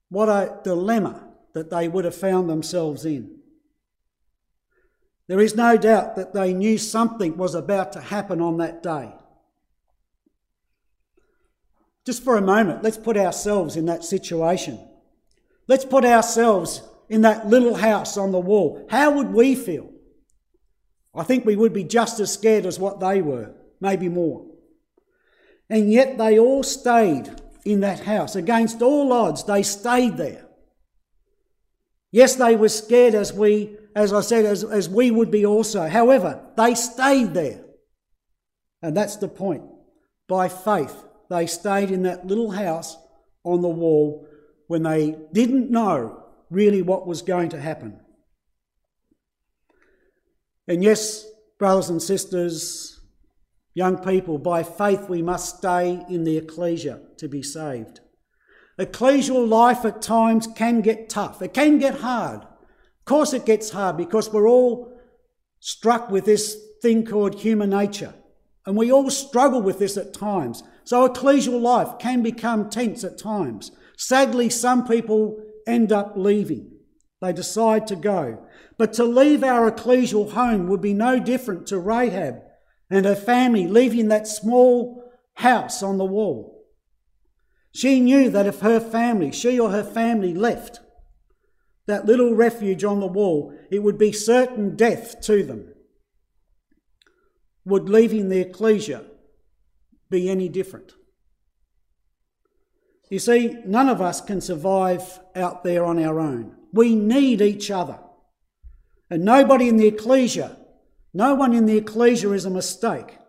What 0.09 0.29
a 0.29 0.59
dilemma 0.63 1.27
that 1.53 1.69
they 1.69 1.87
would 1.87 2.05
have 2.05 2.15
found 2.15 2.49
themselves 2.49 3.05
in. 3.05 3.39
There 5.33 5.41
is 5.41 5.55
no 5.55 5.77
doubt 5.77 6.15
that 6.17 6.35
they 6.35 6.53
knew 6.53 6.77
something 6.77 7.37
was 7.37 7.55
about 7.55 7.93
to 7.93 7.99
happen 7.99 8.39
on 8.39 8.57
that 8.57 8.83
day. 8.83 9.11
Just 12.05 12.23
for 12.23 12.37
a 12.37 12.41
moment, 12.41 12.83
let's 12.83 12.99
put 12.99 13.17
ourselves 13.17 13.75
in 13.75 13.87
that 13.87 14.03
situation. 14.03 14.79
Let's 15.67 15.85
put 15.85 16.05
ourselves 16.05 16.83
in 17.09 17.21
that 17.21 17.47
little 17.47 17.73
house 17.73 18.15
on 18.15 18.31
the 18.31 18.39
wall. 18.39 18.85
How 18.91 19.09
would 19.09 19.33
we 19.33 19.55
feel? 19.55 19.89
I 21.15 21.23
think 21.23 21.45
we 21.45 21.55
would 21.55 21.73
be 21.73 21.83
just 21.83 22.19
as 22.19 22.31
scared 22.31 22.67
as 22.67 22.77
what 22.77 22.99
they 22.99 23.23
were 23.23 23.55
maybe 23.81 24.09
more. 24.09 24.45
And 25.67 25.91
yet 25.91 26.19
they 26.19 26.37
all 26.37 26.61
stayed 26.61 27.31
in 27.65 27.79
that 27.79 28.01
house. 28.01 28.35
Against 28.35 28.83
all 28.83 29.11
odds, 29.11 29.45
they 29.45 29.63
stayed 29.63 30.15
there. 30.15 30.45
Yes, 32.11 32.35
they 32.35 32.55
were 32.55 32.69
scared 32.69 33.15
as 33.15 33.33
we, 33.33 33.77
as 33.95 34.13
I 34.13 34.21
said, 34.21 34.45
as, 34.45 34.63
as 34.63 34.89
we 34.89 35.12
would 35.12 35.32
be 35.32 35.45
also. 35.45 35.88
However, 35.88 36.43
they 36.58 36.75
stayed 36.75 37.34
there. 37.34 37.63
And 38.82 38.95
that's 38.95 39.17
the 39.17 39.27
point. 39.27 39.63
By 40.27 40.49
faith, 40.49 41.06
they 41.29 41.47
stayed 41.47 41.91
in 41.91 42.03
that 42.03 42.27
little 42.27 42.51
house 42.51 42.97
on 43.43 43.62
the 43.62 43.69
wall 43.69 44.27
when 44.67 44.84
they 44.84 45.15
didn't 45.32 45.69
know 45.69 46.23
really 46.49 46.82
what 46.82 47.08
was 47.08 47.21
going 47.21 47.49
to 47.49 47.60
happen. 47.60 47.99
And 50.67 50.84
yes, 50.84 51.25
Brothers 51.63 51.89
and 51.89 52.01
sisters, 52.01 52.99
young 53.73 53.97
people, 53.97 54.38
by 54.38 54.63
faith 54.63 55.08
we 55.08 55.21
must 55.21 55.60
stay 55.60 56.03
in 56.10 56.25
the 56.25 56.36
ecclesia 56.36 56.99
to 57.19 57.29
be 57.29 57.41
saved. 57.41 58.01
Ecclesial 58.77 59.47
life 59.47 59.86
at 59.86 60.01
times 60.01 60.45
can 60.45 60.82
get 60.82 61.08
tough, 61.10 61.41
it 61.41 61.53
can 61.53 61.77
get 61.77 62.01
hard. 62.01 62.45
Of 63.03 63.05
course, 63.05 63.33
it 63.33 63.45
gets 63.45 63.71
hard 63.71 63.97
because 63.97 64.31
we're 64.31 64.47
all 64.47 64.97
struck 65.59 66.09
with 66.09 66.23
this 66.23 66.57
thing 66.81 67.05
called 67.05 67.41
human 67.41 67.71
nature, 67.71 68.13
and 68.65 68.77
we 68.77 68.93
all 68.93 69.09
struggle 69.09 69.61
with 69.61 69.77
this 69.77 69.97
at 69.97 70.13
times. 70.13 70.63
So, 70.85 71.05
ecclesial 71.05 71.59
life 71.59 71.99
can 71.99 72.23
become 72.23 72.69
tense 72.69 73.03
at 73.03 73.17
times. 73.17 73.73
Sadly, 73.97 74.49
some 74.49 74.87
people 74.87 75.37
end 75.67 75.91
up 75.91 76.13
leaving. 76.15 76.71
They 77.19 77.33
decide 77.33 77.87
to 77.87 77.97
go. 77.97 78.45
But 78.77 78.93
to 78.93 79.03
leave 79.03 79.43
our 79.43 79.69
ecclesial 79.69 80.31
home 80.31 80.67
would 80.67 80.81
be 80.81 80.93
no 80.93 81.19
different 81.19 81.67
to 81.67 81.79
Rahab 81.79 82.41
and 82.89 83.05
her 83.05 83.17
family 83.17 83.67
leaving 83.67 84.07
that 84.07 84.27
small 84.27 85.03
house 85.33 85.83
on 85.83 85.97
the 85.97 86.05
wall. 86.05 86.65
She 87.73 87.99
knew 87.99 88.29
that 88.29 88.47
if 88.47 88.61
her 88.61 88.79
family, 88.79 89.33
she 89.33 89.59
or 89.59 89.71
her 89.71 89.83
family 89.83 90.33
left 90.33 90.79
that 91.87 92.05
little 92.05 92.33
refuge 92.33 92.83
on 92.83 92.99
the 92.99 93.07
wall, 93.07 93.53
it 93.69 93.79
would 93.79 93.97
be 93.97 94.11
certain 94.11 94.75
death 94.75 95.21
to 95.21 95.43
them. 95.43 95.73
Would 97.65 97.89
leaving 97.89 98.29
the 98.29 98.39
ecclesia 98.39 99.03
be 100.09 100.29
any 100.29 100.49
different? 100.49 100.93
You 103.09 103.19
see, 103.19 103.57
none 103.65 103.89
of 103.89 104.01
us 104.01 104.21
can 104.21 104.41
survive 104.41 105.19
out 105.35 105.63
there 105.63 105.85
on 105.85 106.03
our 106.03 106.19
own. 106.19 106.55
We 106.71 106.95
need 106.95 107.41
each 107.41 107.69
other. 107.69 107.99
And 109.09 109.23
nobody 109.23 109.69
in 109.69 109.77
the 109.77 109.87
ecclesia, 109.87 110.57
no 111.13 111.35
one 111.35 111.53
in 111.53 111.65
the 111.65 111.77
ecclesia 111.77 112.31
is 112.31 112.45
a 112.45 112.49
mistake. 112.49 113.19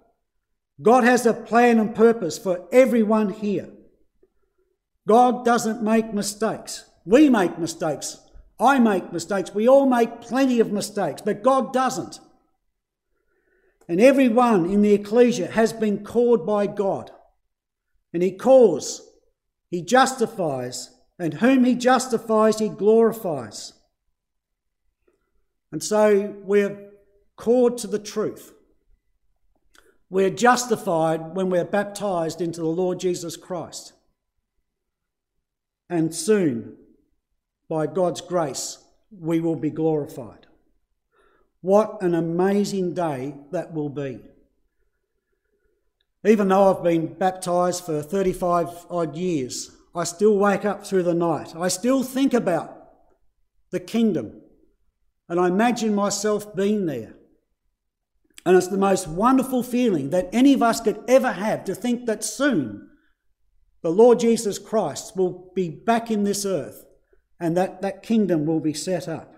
God 0.81 1.05
has 1.05 1.27
a 1.27 1.35
plan 1.35 1.79
and 1.79 1.95
purpose 1.95 2.39
for 2.39 2.67
everyone 2.73 3.31
here. 3.31 3.69
God 5.07 5.45
doesn't 5.45 5.83
make 5.83 6.15
mistakes. 6.15 6.85
We 7.05 7.29
make 7.29 7.59
mistakes. 7.59 8.19
I 8.59 8.79
make 8.79 9.13
mistakes. 9.13 9.55
We 9.55 9.69
all 9.69 9.87
make 9.87 10.21
plenty 10.21 10.61
of 10.61 10.73
mistakes, 10.73 11.23
but 11.23 11.43
God 11.43 11.73
doesn't. 11.73 12.21
And 13.89 14.01
everyone 14.01 14.71
in 14.71 14.83
the 14.83 14.95
ecclesia 14.95 15.49
has 15.49 15.73
been 15.73 16.05
called 16.05 16.47
by 16.47 16.67
God. 16.67 17.11
And 18.13 18.23
He 18.23 18.33
calls, 18.33 19.03
He 19.71 19.83
justifies, 19.83 20.91
and 21.19 21.35
whom 21.35 21.65
He 21.65 21.75
justifies, 21.75 22.59
He 22.59 22.69
glorifies. 22.69 23.73
And 25.73 25.83
so 25.83 26.37
we're 26.43 26.93
called 27.37 27.79
to 27.79 27.89
the 27.89 27.99
truth. 27.99 28.55
We're 30.09 30.31
justified 30.31 31.35
when 31.35 31.51
we're 31.51 31.65
baptized 31.65 32.41
into 32.41 32.61
the 32.61 32.69
Lord 32.69 33.01
Jesus 33.01 33.37
Christ. 33.37 33.93
And 35.91 36.15
soon, 36.15 36.77
by 37.69 37.87
God's 37.87 38.21
grace, 38.21 38.79
we 39.11 39.41
will 39.41 39.57
be 39.57 39.71
glorified. 39.71 40.47
What 41.61 42.03
an 42.03 42.15
amazing 42.15 42.95
day 42.95 43.35
that 43.51 43.73
will 43.73 43.89
be. 43.89 44.21
Even 46.27 46.49
though 46.49 46.75
I've 46.75 46.83
been 46.83 47.15
baptized 47.15 47.85
for 47.85 48.03
35 48.03 48.87
odd 48.91 49.17
years, 49.17 49.71
I 49.95 50.05
still 50.05 50.37
wake 50.37 50.65
up 50.65 50.87
through 50.87 51.05
the 51.05 51.15
night. 51.15 51.55
I 51.57 51.69
still 51.69 52.03
think 52.03 52.35
about 52.35 52.89
the 53.71 53.81
kingdom 53.81 54.41
and 55.29 55.41
I 55.41 55.49
imagine 55.49 55.95
myself 55.95 56.55
being 56.55 56.87
there. 56.87 57.15
And 58.47 58.57
it's 58.57 58.69
the 58.69 58.77
most 58.77 59.09
wonderful 59.09 59.63
feeling 59.63 60.11
that 60.11 60.29
any 60.33 60.53
of 60.53 60.63
us 60.63 60.81
could 60.81 61.03
ever 61.09 61.33
have 61.33 61.65
to 61.65 61.75
think 61.75 62.07
that 62.07 62.25
soon 62.25 62.91
the 63.83 63.91
Lord 63.91 64.21
Jesus 64.21 64.59
Christ 64.59 65.17
will 65.17 65.51
be 65.55 65.71
back 65.71 66.11
in 66.11 66.25
this 66.25 66.45
earth 66.45 66.85
and 67.39 67.57
that 67.57 67.83
that 67.83 68.03
kingdom 68.03 68.47
will 68.47 68.61
be 68.61 68.75
set 68.75 69.09
up. 69.09 69.35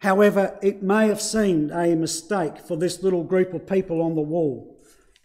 However, 0.00 0.58
it 0.62 0.82
may 0.82 1.08
have 1.08 1.20
seemed 1.20 1.70
a 1.70 1.94
mistake 1.94 2.58
for 2.58 2.76
this 2.76 3.02
little 3.02 3.24
group 3.24 3.54
of 3.54 3.66
people 3.66 4.02
on 4.02 4.14
the 4.14 4.20
wall 4.20 4.76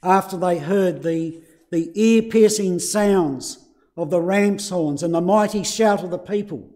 after 0.01 0.37
they 0.37 0.57
heard 0.57 1.03
the, 1.03 1.41
the 1.71 1.91
ear 1.93 2.23
piercing 2.23 2.79
sounds 2.79 3.59
of 3.95 4.09
the 4.09 4.21
ram's 4.21 4.69
horns 4.69 5.03
and 5.03 5.13
the 5.13 5.21
mighty 5.21 5.63
shout 5.63 6.03
of 6.03 6.09
the 6.09 6.17
people 6.17 6.67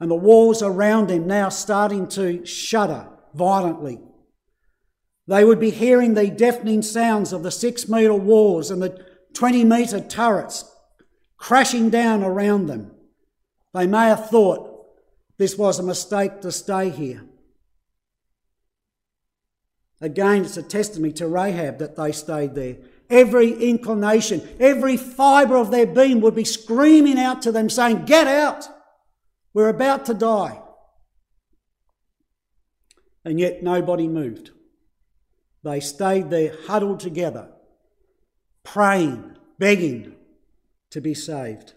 and 0.00 0.10
the 0.10 0.14
walls 0.14 0.62
around 0.62 1.08
them 1.08 1.26
now 1.26 1.50
starting 1.50 2.08
to 2.08 2.44
shudder 2.46 3.06
violently. 3.34 4.00
They 5.26 5.44
would 5.44 5.60
be 5.60 5.70
hearing 5.70 6.14
the 6.14 6.30
deafening 6.30 6.82
sounds 6.82 7.32
of 7.32 7.42
the 7.42 7.50
six 7.50 7.88
metre 7.88 8.14
walls 8.14 8.70
and 8.70 8.82
the 8.82 9.04
20 9.34 9.64
metre 9.64 10.00
turrets 10.00 10.64
crashing 11.40 11.88
down 11.90 12.22
around 12.22 12.66
them. 12.66 12.92
They 13.72 13.86
may 13.86 14.04
have 14.04 14.28
thought 14.28 14.86
this 15.38 15.56
was 15.56 15.78
a 15.78 15.82
mistake 15.82 16.42
to 16.42 16.52
stay 16.52 16.90
here. 16.90 17.24
Again, 20.02 20.44
it's 20.44 20.58
a 20.58 20.62
testimony 20.62 21.12
to 21.14 21.26
Rahab 21.26 21.78
that 21.78 21.96
they 21.96 22.12
stayed 22.12 22.54
there. 22.54 22.76
Every 23.08 23.52
inclination, 23.52 24.46
every 24.60 24.96
fibre 24.96 25.56
of 25.56 25.70
their 25.70 25.86
being 25.86 26.20
would 26.20 26.34
be 26.34 26.44
screaming 26.44 27.18
out 27.18 27.42
to 27.42 27.52
them, 27.52 27.68
saying, 27.68 28.04
Get 28.04 28.26
out! 28.26 28.68
We're 29.52 29.68
about 29.68 30.06
to 30.06 30.14
die. 30.14 30.60
And 33.24 33.40
yet 33.40 33.62
nobody 33.62 34.06
moved. 34.08 34.50
They 35.64 35.80
stayed 35.80 36.30
there 36.30 36.54
huddled 36.66 37.00
together, 37.00 37.50
praying, 38.62 39.36
begging 39.58 40.16
to 40.90 41.00
be 41.00 41.14
saved. 41.14 41.72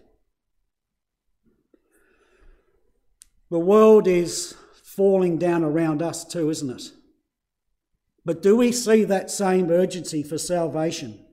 The 3.50 3.60
world 3.60 4.08
is 4.08 4.56
falling 4.84 5.38
down 5.38 5.64
around 5.64 6.02
us 6.02 6.26
too, 6.26 6.50
isn't 6.50 6.70
it? 6.70 6.92
But 8.26 8.42
do 8.42 8.56
we 8.56 8.72
see 8.72 9.04
that 9.04 9.30
same 9.30 9.70
urgency 9.70 10.24
for 10.24 10.38
salvation? 10.38 11.24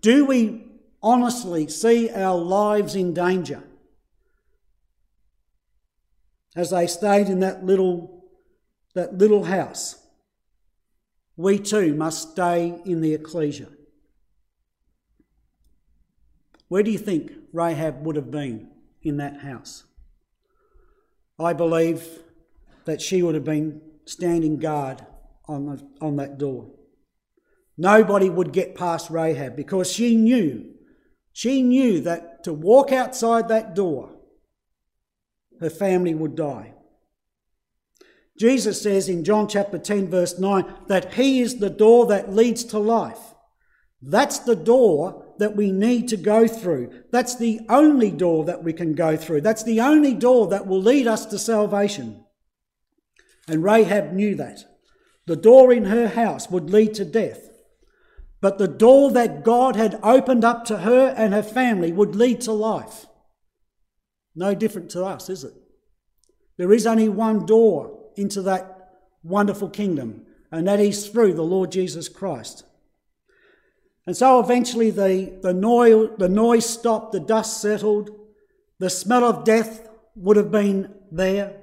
Do 0.00 0.24
we 0.24 0.64
honestly 1.02 1.68
see 1.68 2.10
our 2.10 2.36
lives 2.36 2.94
in 2.94 3.12
danger? 3.12 3.62
as 6.56 6.70
they 6.70 6.86
stayed 6.86 7.28
in 7.28 7.40
that 7.40 7.64
little, 7.64 8.24
that 8.94 9.16
little 9.16 9.44
house, 9.44 9.96
we 11.36 11.58
too 11.58 11.94
must 11.94 12.32
stay 12.32 12.80
in 12.84 13.00
the 13.00 13.14
ecclesia. 13.14 13.68
Where 16.70 16.84
do 16.84 16.92
you 16.92 16.98
think 16.98 17.32
Rahab 17.52 18.06
would 18.06 18.14
have 18.14 18.30
been 18.30 18.68
in 19.02 19.16
that 19.16 19.40
house? 19.40 19.82
I 21.36 21.52
believe 21.52 22.06
that 22.84 23.02
she 23.02 23.24
would 23.24 23.34
have 23.34 23.44
been 23.44 23.80
standing 24.04 24.56
guard 24.56 25.04
on, 25.46 25.66
the, 25.66 25.88
on 26.00 26.14
that 26.16 26.38
door. 26.38 26.70
Nobody 27.76 28.30
would 28.30 28.52
get 28.52 28.76
past 28.76 29.10
Rahab 29.10 29.56
because 29.56 29.90
she 29.90 30.14
knew, 30.14 30.72
she 31.32 31.60
knew 31.60 32.00
that 32.02 32.44
to 32.44 32.52
walk 32.52 32.92
outside 32.92 33.48
that 33.48 33.74
door 33.74 34.12
her 35.58 35.70
family 35.70 36.14
would 36.14 36.36
die. 36.36 36.74
Jesus 38.38 38.80
says 38.80 39.08
in 39.08 39.24
John 39.24 39.48
chapter 39.48 39.76
10, 39.76 40.08
verse 40.08 40.38
9, 40.38 40.64
that 40.86 41.14
He 41.14 41.40
is 41.40 41.58
the 41.58 41.68
door 41.68 42.06
that 42.06 42.32
leads 42.32 42.62
to 42.66 42.78
life. 42.78 43.34
That's 44.00 44.38
the 44.38 44.54
door 44.54 45.26
that 45.40 45.56
we 45.56 45.72
need 45.72 46.08
to 46.08 46.16
go 46.16 46.46
through. 46.46 46.92
That's 47.10 47.36
the 47.36 47.60
only 47.68 48.10
door 48.10 48.44
that 48.44 48.62
we 48.62 48.72
can 48.72 48.94
go 48.94 49.16
through. 49.16 49.40
That's 49.40 49.64
the 49.64 49.80
only 49.80 50.14
door 50.14 50.46
that 50.48 50.66
will 50.66 50.80
lead 50.80 51.06
us 51.06 51.26
to 51.26 51.38
salvation. 51.38 52.24
And 53.48 53.64
Rahab 53.64 54.12
knew 54.12 54.36
that. 54.36 54.64
The 55.26 55.36
door 55.36 55.72
in 55.72 55.86
her 55.86 56.08
house 56.08 56.50
would 56.50 56.70
lead 56.70 56.94
to 56.94 57.04
death. 57.04 57.48
But 58.40 58.58
the 58.58 58.68
door 58.68 59.10
that 59.10 59.44
God 59.44 59.76
had 59.76 59.98
opened 60.02 60.44
up 60.44 60.64
to 60.66 60.78
her 60.78 61.14
and 61.16 61.34
her 61.34 61.42
family 61.42 61.92
would 61.92 62.14
lead 62.14 62.40
to 62.42 62.52
life. 62.52 63.06
No 64.34 64.54
different 64.54 64.90
to 64.92 65.04
us, 65.04 65.28
is 65.28 65.44
it? 65.44 65.54
There 66.56 66.72
is 66.72 66.86
only 66.86 67.08
one 67.08 67.46
door 67.46 67.98
into 68.16 68.42
that 68.42 68.90
wonderful 69.22 69.70
kingdom, 69.70 70.26
and 70.52 70.66
that 70.68 70.80
is 70.80 71.08
through 71.08 71.34
the 71.34 71.42
Lord 71.42 71.72
Jesus 71.72 72.08
Christ. 72.08 72.64
And 74.10 74.16
so 74.16 74.40
eventually 74.40 74.90
the, 74.90 75.38
the, 75.40 75.54
noise, 75.54 76.10
the 76.18 76.28
noise 76.28 76.68
stopped, 76.68 77.12
the 77.12 77.20
dust 77.20 77.60
settled, 77.60 78.10
the 78.80 78.90
smell 78.90 79.22
of 79.22 79.44
death 79.44 79.88
would 80.16 80.36
have 80.36 80.50
been 80.50 80.92
there. 81.12 81.60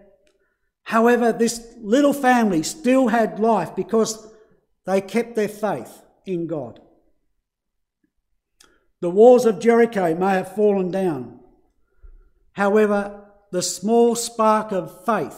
However, 0.83 1.33
this 1.33 1.75
little 1.81 2.13
family 2.13 2.63
still 2.63 3.09
had 3.09 3.37
life 3.37 3.75
because 3.75 4.33
they 4.85 5.01
kept 5.01 5.35
their 5.35 5.49
faith 5.49 5.91
in 6.25 6.47
God. 6.47 6.79
The 9.01 9.09
walls 9.09 9.45
of 9.45 9.59
Jericho 9.59 10.15
may 10.15 10.35
have 10.35 10.55
fallen 10.55 10.89
down, 10.89 11.41
However, 12.53 13.25
the 13.51 13.61
small 13.61 14.15
spark 14.15 14.71
of 14.71 15.03
faith 15.03 15.37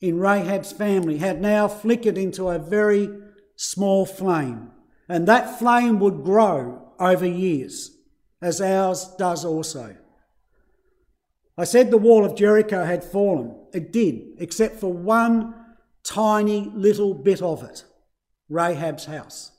in 0.00 0.18
Rahab's 0.18 0.72
family 0.72 1.18
had 1.18 1.42
now 1.42 1.68
flickered 1.68 2.16
into 2.16 2.48
a 2.48 2.58
very 2.58 3.10
small 3.54 4.06
flame, 4.06 4.70
and 5.12 5.28
that 5.28 5.58
flame 5.58 5.98
would 5.98 6.24
grow 6.24 6.90
over 6.98 7.26
years, 7.26 7.90
as 8.40 8.62
ours 8.62 9.10
does 9.18 9.44
also. 9.44 9.94
I 11.58 11.64
said 11.64 11.90
the 11.90 11.98
wall 11.98 12.24
of 12.24 12.34
Jericho 12.34 12.82
had 12.82 13.04
fallen. 13.04 13.54
It 13.74 13.92
did, 13.92 14.36
except 14.38 14.80
for 14.80 14.90
one 14.90 15.54
tiny 16.02 16.72
little 16.74 17.12
bit 17.12 17.42
of 17.42 17.62
it 17.62 17.84
Rahab's 18.48 19.04
house. 19.04 19.50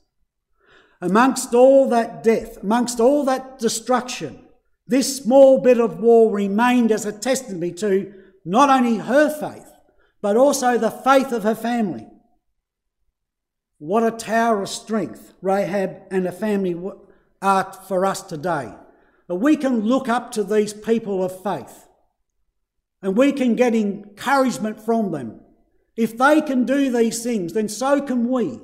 Amongst 1.00 1.54
all 1.54 1.88
that 1.88 2.24
death, 2.24 2.60
amongst 2.60 2.98
all 2.98 3.24
that 3.26 3.60
destruction, 3.60 4.44
this 4.88 5.18
small 5.18 5.60
bit 5.60 5.78
of 5.78 6.00
wall 6.00 6.32
remained 6.32 6.90
as 6.90 7.06
a 7.06 7.12
testimony 7.12 7.70
to 7.74 8.12
not 8.44 8.70
only 8.70 8.96
her 8.96 9.30
faith, 9.30 9.70
but 10.20 10.36
also 10.36 10.78
the 10.78 10.90
faith 10.90 11.30
of 11.30 11.44
her 11.44 11.54
family. 11.54 12.08
What 13.78 14.02
a 14.04 14.10
tower 14.10 14.62
of 14.62 14.68
strength 14.68 15.34
Rahab 15.42 16.02
and 16.10 16.24
her 16.26 16.32
family 16.32 16.74
are 17.42 17.72
for 17.88 18.06
us 18.06 18.22
today. 18.22 18.72
We 19.28 19.56
can 19.56 19.80
look 19.80 20.08
up 20.08 20.32
to 20.32 20.44
these 20.44 20.72
people 20.72 21.24
of 21.24 21.42
faith 21.42 21.86
and 23.02 23.16
we 23.16 23.32
can 23.32 23.54
get 23.56 23.74
encouragement 23.74 24.80
from 24.80 25.12
them. 25.12 25.40
If 25.96 26.16
they 26.16 26.40
can 26.40 26.64
do 26.64 26.90
these 26.90 27.22
things, 27.22 27.52
then 27.52 27.68
so 27.68 28.00
can 28.00 28.28
we 28.28 28.60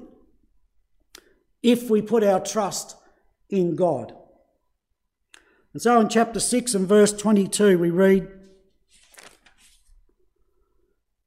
if 1.63 1.91
we 1.91 2.03
put 2.03 2.25
our 2.25 2.41
trust 2.41 2.97
in 3.49 3.77
God. 3.77 4.15
And 5.73 5.83
so 5.83 6.01
in 6.01 6.09
chapter 6.09 6.41
6 6.41 6.75
and 6.75 6.89
verse 6.89 7.13
22, 7.13 7.79
we 7.79 7.91
read, 7.91 8.29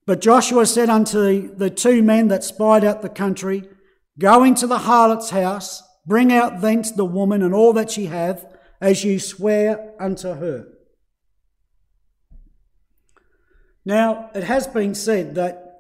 But 0.05 0.19
Joshua 0.19 0.65
said 0.65 0.89
unto 0.89 1.55
the 1.55 1.69
two 1.69 2.03
men 2.03 2.27
that 2.27 2.43
spied 2.43 2.84
out 2.84 3.01
the 3.01 3.09
country, 3.09 3.69
Go 4.20 4.43
into 4.43 4.68
the 4.68 4.80
harlot's 4.80 5.32
house, 5.32 5.82
bring 6.05 6.32
out 6.32 6.61
thence 6.61 6.91
the 6.91 7.05
woman 7.05 7.41
and 7.41 7.53
all 7.53 7.74
that 7.74 7.91
she 7.91 8.05
hath, 8.05 8.45
as 8.80 9.03
you 9.03 9.20
swear 9.20 9.93
unto 9.99 10.34
her. 10.34 10.68
Now, 13.86 14.30
it 14.34 14.43
has 14.43 14.68
been 14.68 14.95
said 14.95 15.36
that 15.36 15.80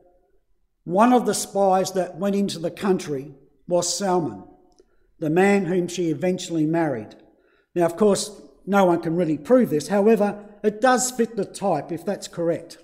one 0.83 1.13
of 1.13 1.25
the 1.25 1.33
spies 1.33 1.91
that 1.93 2.17
went 2.17 2.35
into 2.35 2.59
the 2.59 2.71
country 2.71 3.33
was 3.67 3.97
Salmon, 3.97 4.43
the 5.19 5.29
man 5.29 5.65
whom 5.65 5.87
she 5.87 6.09
eventually 6.09 6.65
married. 6.65 7.15
Now, 7.75 7.85
of 7.85 7.95
course, 7.95 8.41
no 8.65 8.85
one 8.85 9.01
can 9.01 9.15
really 9.15 9.37
prove 9.37 9.69
this. 9.69 9.87
However, 9.87 10.43
it 10.63 10.81
does 10.81 11.11
fit 11.11 11.35
the 11.35 11.45
type 11.45 11.91
if 11.91 12.05
that's 12.05 12.27
correct. 12.27 12.77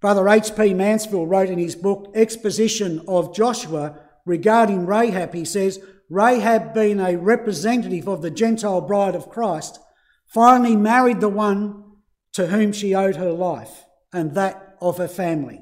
Brother 0.00 0.28
H.P. 0.28 0.74
Mansfield 0.74 1.28
wrote 1.28 1.50
in 1.50 1.58
his 1.58 1.76
book 1.76 2.10
Exposition 2.14 3.02
of 3.06 3.34
Joshua 3.34 3.98
regarding 4.26 4.86
Rahab, 4.86 5.34
he 5.34 5.44
says, 5.44 5.80
Rahab, 6.08 6.74
being 6.74 7.00
a 7.00 7.16
representative 7.16 8.08
of 8.08 8.22
the 8.22 8.30
Gentile 8.30 8.80
bride 8.80 9.14
of 9.14 9.30
Christ, 9.30 9.78
finally 10.26 10.76
married 10.76 11.20
the 11.20 11.28
one 11.28 11.84
to 12.32 12.48
whom 12.48 12.72
she 12.72 12.94
owed 12.94 13.16
her 13.16 13.32
life, 13.32 13.84
and 14.12 14.34
that 14.34 14.76
of 14.80 14.98
her 14.98 15.08
family. 15.08 15.60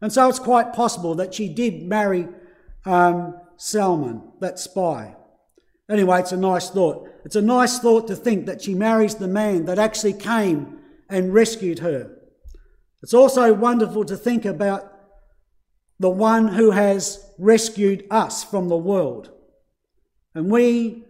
And 0.00 0.12
so 0.12 0.28
it's 0.28 0.38
quite 0.38 0.72
possible 0.72 1.14
that 1.16 1.34
she 1.34 1.48
did 1.48 1.82
marry 1.82 2.28
um, 2.84 3.40
Salmon, 3.56 4.32
that 4.40 4.58
spy. 4.58 5.16
Anyway, 5.90 6.20
it's 6.20 6.32
a 6.32 6.36
nice 6.36 6.70
thought. 6.70 7.08
It's 7.24 7.36
a 7.36 7.42
nice 7.42 7.78
thought 7.78 8.06
to 8.08 8.16
think 8.16 8.46
that 8.46 8.62
she 8.62 8.74
marries 8.74 9.14
the 9.14 9.28
man 9.28 9.66
that 9.66 9.78
actually 9.78 10.14
came 10.14 10.78
and 11.08 11.32
rescued 11.32 11.78
her. 11.78 12.16
It's 13.02 13.14
also 13.14 13.52
wonderful 13.52 14.04
to 14.06 14.16
think 14.16 14.44
about 14.44 14.93
the 15.98 16.10
one 16.10 16.48
who 16.48 16.72
has 16.72 17.30
rescued 17.38 18.06
us 18.10 18.44
from 18.44 18.68
the 18.68 18.76
world. 18.76 19.30
And 20.34 20.50
we, 20.50 21.04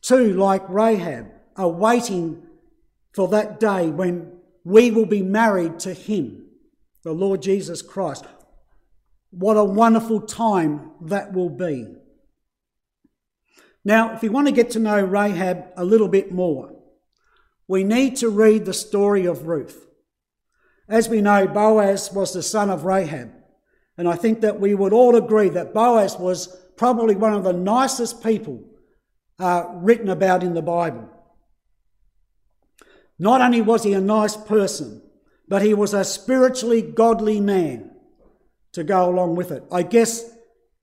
too, 0.00 0.34
like 0.34 0.68
Rahab, 0.68 1.26
are 1.56 1.68
waiting 1.68 2.42
for 3.12 3.28
that 3.28 3.58
day 3.58 3.88
when 3.88 4.32
we 4.64 4.90
will 4.90 5.06
be 5.06 5.22
married 5.22 5.80
to 5.80 5.92
him, 5.92 6.46
the 7.02 7.12
Lord 7.12 7.42
Jesus 7.42 7.82
Christ. 7.82 8.24
What 9.30 9.56
a 9.56 9.64
wonderful 9.64 10.20
time 10.20 10.92
that 11.02 11.32
will 11.32 11.50
be. 11.50 11.94
Now, 13.84 14.14
if 14.14 14.22
we 14.22 14.28
want 14.28 14.46
to 14.46 14.52
get 14.52 14.70
to 14.72 14.78
know 14.78 15.00
Rahab 15.00 15.66
a 15.76 15.84
little 15.84 16.08
bit 16.08 16.30
more, 16.32 16.74
we 17.66 17.84
need 17.84 18.16
to 18.16 18.28
read 18.28 18.64
the 18.64 18.74
story 18.74 19.26
of 19.26 19.46
Ruth. 19.46 19.86
As 20.88 21.08
we 21.08 21.20
know, 21.20 21.46
Boaz 21.46 22.12
was 22.12 22.32
the 22.32 22.42
son 22.42 22.70
of 22.70 22.84
Rahab, 22.84 23.30
and 23.98 24.08
I 24.08 24.14
think 24.14 24.40
that 24.42 24.60
we 24.60 24.74
would 24.74 24.92
all 24.92 25.16
agree 25.16 25.48
that 25.50 25.74
Boaz 25.74 26.16
was 26.16 26.56
probably 26.76 27.16
one 27.16 27.34
of 27.34 27.42
the 27.42 27.52
nicest 27.52 28.22
people 28.22 28.62
uh, 29.40 29.64
written 29.74 30.08
about 30.08 30.44
in 30.44 30.54
the 30.54 30.62
Bible. 30.62 31.10
Not 33.18 33.40
only 33.40 33.60
was 33.60 33.82
he 33.82 33.92
a 33.92 34.00
nice 34.00 34.36
person, 34.36 35.02
but 35.48 35.62
he 35.62 35.74
was 35.74 35.92
a 35.92 36.04
spiritually 36.04 36.80
godly 36.80 37.40
man 37.40 37.90
to 38.72 38.84
go 38.84 39.10
along 39.10 39.34
with 39.34 39.50
it. 39.50 39.64
I 39.72 39.82
guess 39.82 40.30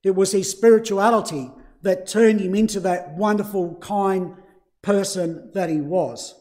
it 0.02 0.14
was 0.14 0.32
his 0.32 0.50
spirituality 0.50 1.50
that 1.80 2.06
turned 2.06 2.40
him 2.40 2.54
into 2.54 2.80
that 2.80 3.14
wonderful, 3.14 3.76
kind 3.76 4.34
person 4.82 5.50
that 5.54 5.70
he 5.70 5.80
was. 5.80 6.34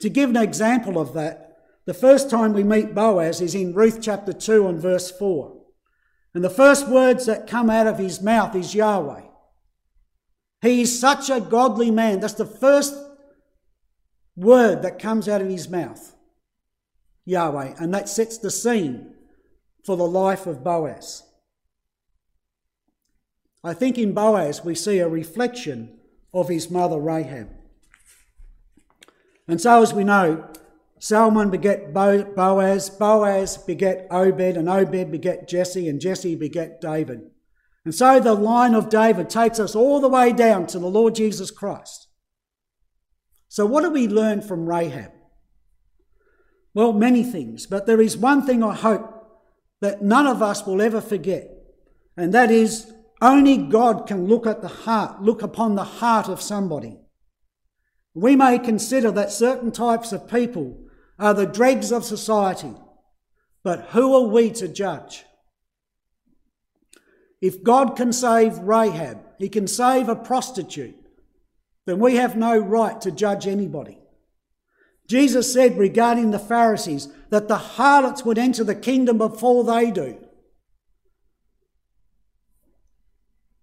To 0.00 0.08
give 0.08 0.30
an 0.30 0.36
example 0.36 0.98
of 0.98 1.12
that, 1.14 1.58
the 1.84 1.94
first 1.94 2.30
time 2.30 2.54
we 2.54 2.64
meet 2.64 2.94
Boaz 2.94 3.42
is 3.42 3.54
in 3.54 3.74
Ruth 3.74 3.98
chapter 4.00 4.32
2 4.32 4.66
and 4.68 4.80
verse 4.80 5.10
4. 5.10 5.53
And 6.34 6.42
the 6.42 6.50
first 6.50 6.88
words 6.88 7.26
that 7.26 7.46
come 7.46 7.70
out 7.70 7.86
of 7.86 7.98
his 7.98 8.20
mouth 8.20 8.56
is 8.56 8.74
Yahweh. 8.74 9.22
He 10.62 10.82
is 10.82 10.98
such 10.98 11.30
a 11.30 11.40
godly 11.40 11.90
man. 11.90 12.20
That's 12.20 12.34
the 12.34 12.44
first 12.44 12.94
word 14.34 14.82
that 14.82 14.98
comes 14.98 15.28
out 15.28 15.40
of 15.40 15.48
his 15.48 15.68
mouth. 15.68 16.16
Yahweh. 17.24 17.74
And 17.78 17.94
that 17.94 18.08
sets 18.08 18.38
the 18.38 18.50
scene 18.50 19.14
for 19.84 19.96
the 19.96 20.06
life 20.06 20.46
of 20.46 20.64
Boaz. 20.64 21.22
I 23.62 23.72
think 23.72 23.96
in 23.96 24.12
Boaz 24.12 24.64
we 24.64 24.74
see 24.74 24.98
a 24.98 25.08
reflection 25.08 25.98
of 26.32 26.48
his 26.48 26.70
mother 26.70 26.98
Rahab. 26.98 27.48
And 29.46 29.60
so, 29.60 29.82
as 29.82 29.94
we 29.94 30.04
know, 30.04 30.48
Salmon 31.04 31.50
beget 31.50 31.92
Boaz, 31.92 32.88
Boaz 32.88 33.58
beget 33.58 34.06
Obed, 34.10 34.56
and 34.56 34.70
Obed 34.70 35.10
beget 35.10 35.46
Jesse, 35.46 35.86
and 35.86 36.00
Jesse 36.00 36.34
beget 36.34 36.80
David. 36.80 37.20
And 37.84 37.94
so 37.94 38.18
the 38.18 38.32
line 38.32 38.74
of 38.74 38.88
David 38.88 39.28
takes 39.28 39.60
us 39.60 39.74
all 39.74 40.00
the 40.00 40.08
way 40.08 40.32
down 40.32 40.66
to 40.68 40.78
the 40.78 40.86
Lord 40.86 41.14
Jesus 41.14 41.50
Christ. 41.50 42.08
So, 43.50 43.66
what 43.66 43.82
do 43.82 43.90
we 43.90 44.08
learn 44.08 44.40
from 44.40 44.66
Rahab? 44.66 45.10
Well, 46.72 46.94
many 46.94 47.22
things, 47.22 47.66
but 47.66 47.84
there 47.84 48.00
is 48.00 48.16
one 48.16 48.46
thing 48.46 48.62
I 48.62 48.74
hope 48.74 49.28
that 49.82 50.00
none 50.00 50.26
of 50.26 50.40
us 50.40 50.66
will 50.66 50.80
ever 50.80 51.02
forget, 51.02 51.50
and 52.16 52.32
that 52.32 52.50
is 52.50 52.90
only 53.20 53.58
God 53.58 54.06
can 54.06 54.26
look 54.26 54.46
at 54.46 54.62
the 54.62 54.68
heart, 54.68 55.20
look 55.20 55.42
upon 55.42 55.74
the 55.74 55.84
heart 55.84 56.30
of 56.30 56.40
somebody. 56.40 56.96
We 58.14 58.36
may 58.36 58.58
consider 58.58 59.10
that 59.10 59.32
certain 59.32 59.70
types 59.70 60.10
of 60.10 60.30
people 60.30 60.80
are 61.18 61.34
the 61.34 61.46
dregs 61.46 61.92
of 61.92 62.04
society, 62.04 62.74
but 63.62 63.88
who 63.90 64.14
are 64.14 64.28
we 64.28 64.50
to 64.50 64.68
judge? 64.68 65.24
If 67.40 67.62
God 67.62 67.96
can 67.96 68.12
save 68.12 68.58
Rahab, 68.58 69.18
he 69.38 69.48
can 69.48 69.66
save 69.66 70.08
a 70.08 70.16
prostitute, 70.16 70.96
then 71.86 71.98
we 71.98 72.16
have 72.16 72.36
no 72.36 72.56
right 72.56 73.00
to 73.02 73.10
judge 73.10 73.46
anybody. 73.46 73.98
Jesus 75.06 75.52
said 75.52 75.76
regarding 75.76 76.30
the 76.30 76.38
Pharisees 76.38 77.08
that 77.28 77.48
the 77.48 77.58
harlots 77.58 78.24
would 78.24 78.38
enter 78.38 78.64
the 78.64 78.74
kingdom 78.74 79.18
before 79.18 79.64
they 79.64 79.90
do. 79.90 80.18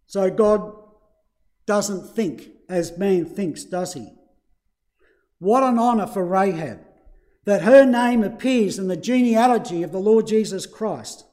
So 0.05 0.29
God 0.29 0.73
doesn't 1.65 2.15
think 2.15 2.49
as 2.69 2.97
man 2.97 3.25
thinks, 3.25 3.63
does 3.63 3.93
he? 3.93 4.09
What 5.39 5.63
an 5.63 5.79
honour 5.79 6.05
for 6.05 6.23
Rahab 6.23 6.81
that 7.45 7.63
her 7.63 7.85
name 7.85 8.23
appears 8.23 8.77
in 8.77 8.87
the 8.87 8.97
genealogy 8.97 9.83
of 9.83 9.91
the 9.91 9.99
Lord 9.99 10.27
Jesus 10.27 10.65
Christ. 10.65 11.25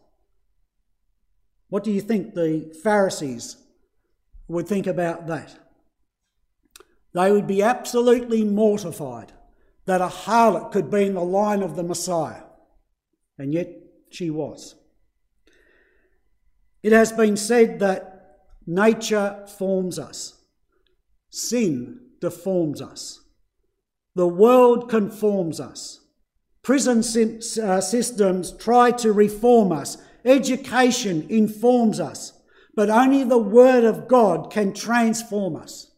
What 1.69 1.85
do 1.85 1.91
you 1.91 2.01
think 2.01 2.35
the 2.35 2.75
Pharisees 2.83 3.57
would 4.49 4.67
think 4.67 4.87
about 4.87 5.27
that? 5.27 5.59
They 7.13 7.31
would 7.31 7.47
be 7.47 7.63
absolutely 7.63 8.45
mortified 8.45 9.33
that 9.85 10.01
a 10.01 10.09
harlot 10.09 10.73
could 10.73 10.91
be 10.91 11.07
in 11.07 11.15
the 11.15 11.23
line 11.23 11.63
of 11.63 11.77
the 11.77 11.83
Messiah, 11.83 12.43
and 13.39 13.53
yet 13.53 13.69
she 14.11 14.31
was. 14.31 14.75
It 16.83 16.93
has 16.93 17.13
been 17.13 17.37
said 17.37 17.81
that 17.81 18.19
Nature 18.71 19.47
forms 19.57 19.99
us. 19.99 20.43
Sin 21.31 22.01
deforms 22.21 22.83
us. 22.83 23.21
The 24.19 24.27
world 24.27 24.91
conforms 24.91 25.61
us. 25.61 26.01
Prison 26.65 26.99
uh, 27.63 27.81
systems 27.81 28.51
try 28.51 28.91
to 28.91 29.13
reform 29.13 29.71
us 29.71 29.97
education 30.25 31.25
informs 31.29 32.01
us, 32.01 32.33
but 32.75 32.91
only 32.91 33.23
the 33.23 33.39
Word 33.39 33.85
of 33.85 34.09
God 34.09 34.51
can 34.51 34.75
transform 34.75 35.55
us. 35.55 35.93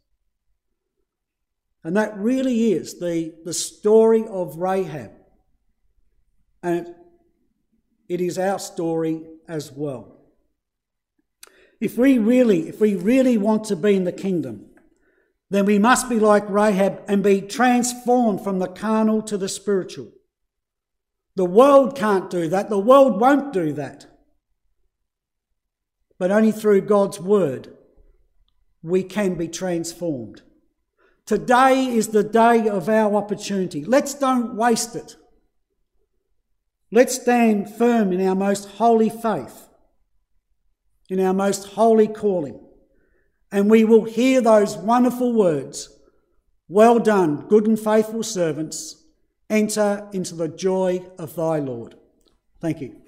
And 1.82 1.96
that 1.96 2.14
really 2.18 2.72
is 2.72 2.98
the, 2.98 3.34
the 3.46 3.54
story 3.54 4.26
of 4.28 4.56
Rahab. 4.56 5.12
And 6.62 6.94
it 8.06 8.20
is 8.20 8.38
our 8.38 8.58
story 8.58 9.22
as 9.48 9.72
well. 9.72 10.18
If 11.80 11.96
we 11.96 12.18
really, 12.18 12.68
if 12.68 12.82
we 12.82 12.96
really 12.96 13.38
want 13.38 13.64
to 13.64 13.76
be 13.76 13.96
in 13.96 14.04
the 14.04 14.12
kingdom, 14.12 14.66
then 15.50 15.66
we 15.66 15.78
must 15.78 16.08
be 16.08 16.18
like 16.18 16.48
Rahab 16.48 17.02
and 17.08 17.22
be 17.22 17.40
transformed 17.40 18.42
from 18.42 18.60
the 18.60 18.68
carnal 18.68 19.20
to 19.22 19.36
the 19.36 19.48
spiritual. 19.48 20.12
The 21.34 21.44
world 21.44 21.96
can't 21.96 22.30
do 22.30 22.48
that. 22.48 22.70
The 22.70 22.78
world 22.78 23.20
won't 23.20 23.52
do 23.52 23.72
that. 23.72 24.06
But 26.18 26.30
only 26.30 26.52
through 26.52 26.82
God's 26.82 27.20
word 27.20 27.76
we 28.82 29.02
can 29.02 29.34
be 29.34 29.48
transformed. 29.48 30.42
Today 31.26 31.86
is 31.86 32.08
the 32.08 32.24
day 32.24 32.68
of 32.68 32.88
our 32.88 33.14
opportunity. 33.14 33.84
Let's 33.84 34.14
don't 34.14 34.54
waste 34.54 34.96
it. 34.96 35.16
Let's 36.92 37.20
stand 37.20 37.74
firm 37.74 38.12
in 38.12 38.26
our 38.26 38.34
most 38.34 38.68
holy 38.68 39.10
faith, 39.10 39.68
in 41.08 41.20
our 41.20 41.34
most 41.34 41.68
holy 41.68 42.08
calling, 42.08 42.60
and 43.52 43.70
we 43.70 43.84
will 43.84 44.04
hear 44.04 44.40
those 44.40 44.76
wonderful 44.76 45.32
words 45.32 45.88
Well 46.68 47.00
done, 47.00 47.48
good 47.48 47.66
and 47.66 47.78
faithful 47.78 48.22
servants, 48.22 49.04
enter 49.48 50.08
into 50.12 50.36
the 50.36 50.46
joy 50.46 51.04
of 51.18 51.34
thy 51.34 51.58
Lord. 51.58 51.96
Thank 52.60 52.80
you. 52.80 52.99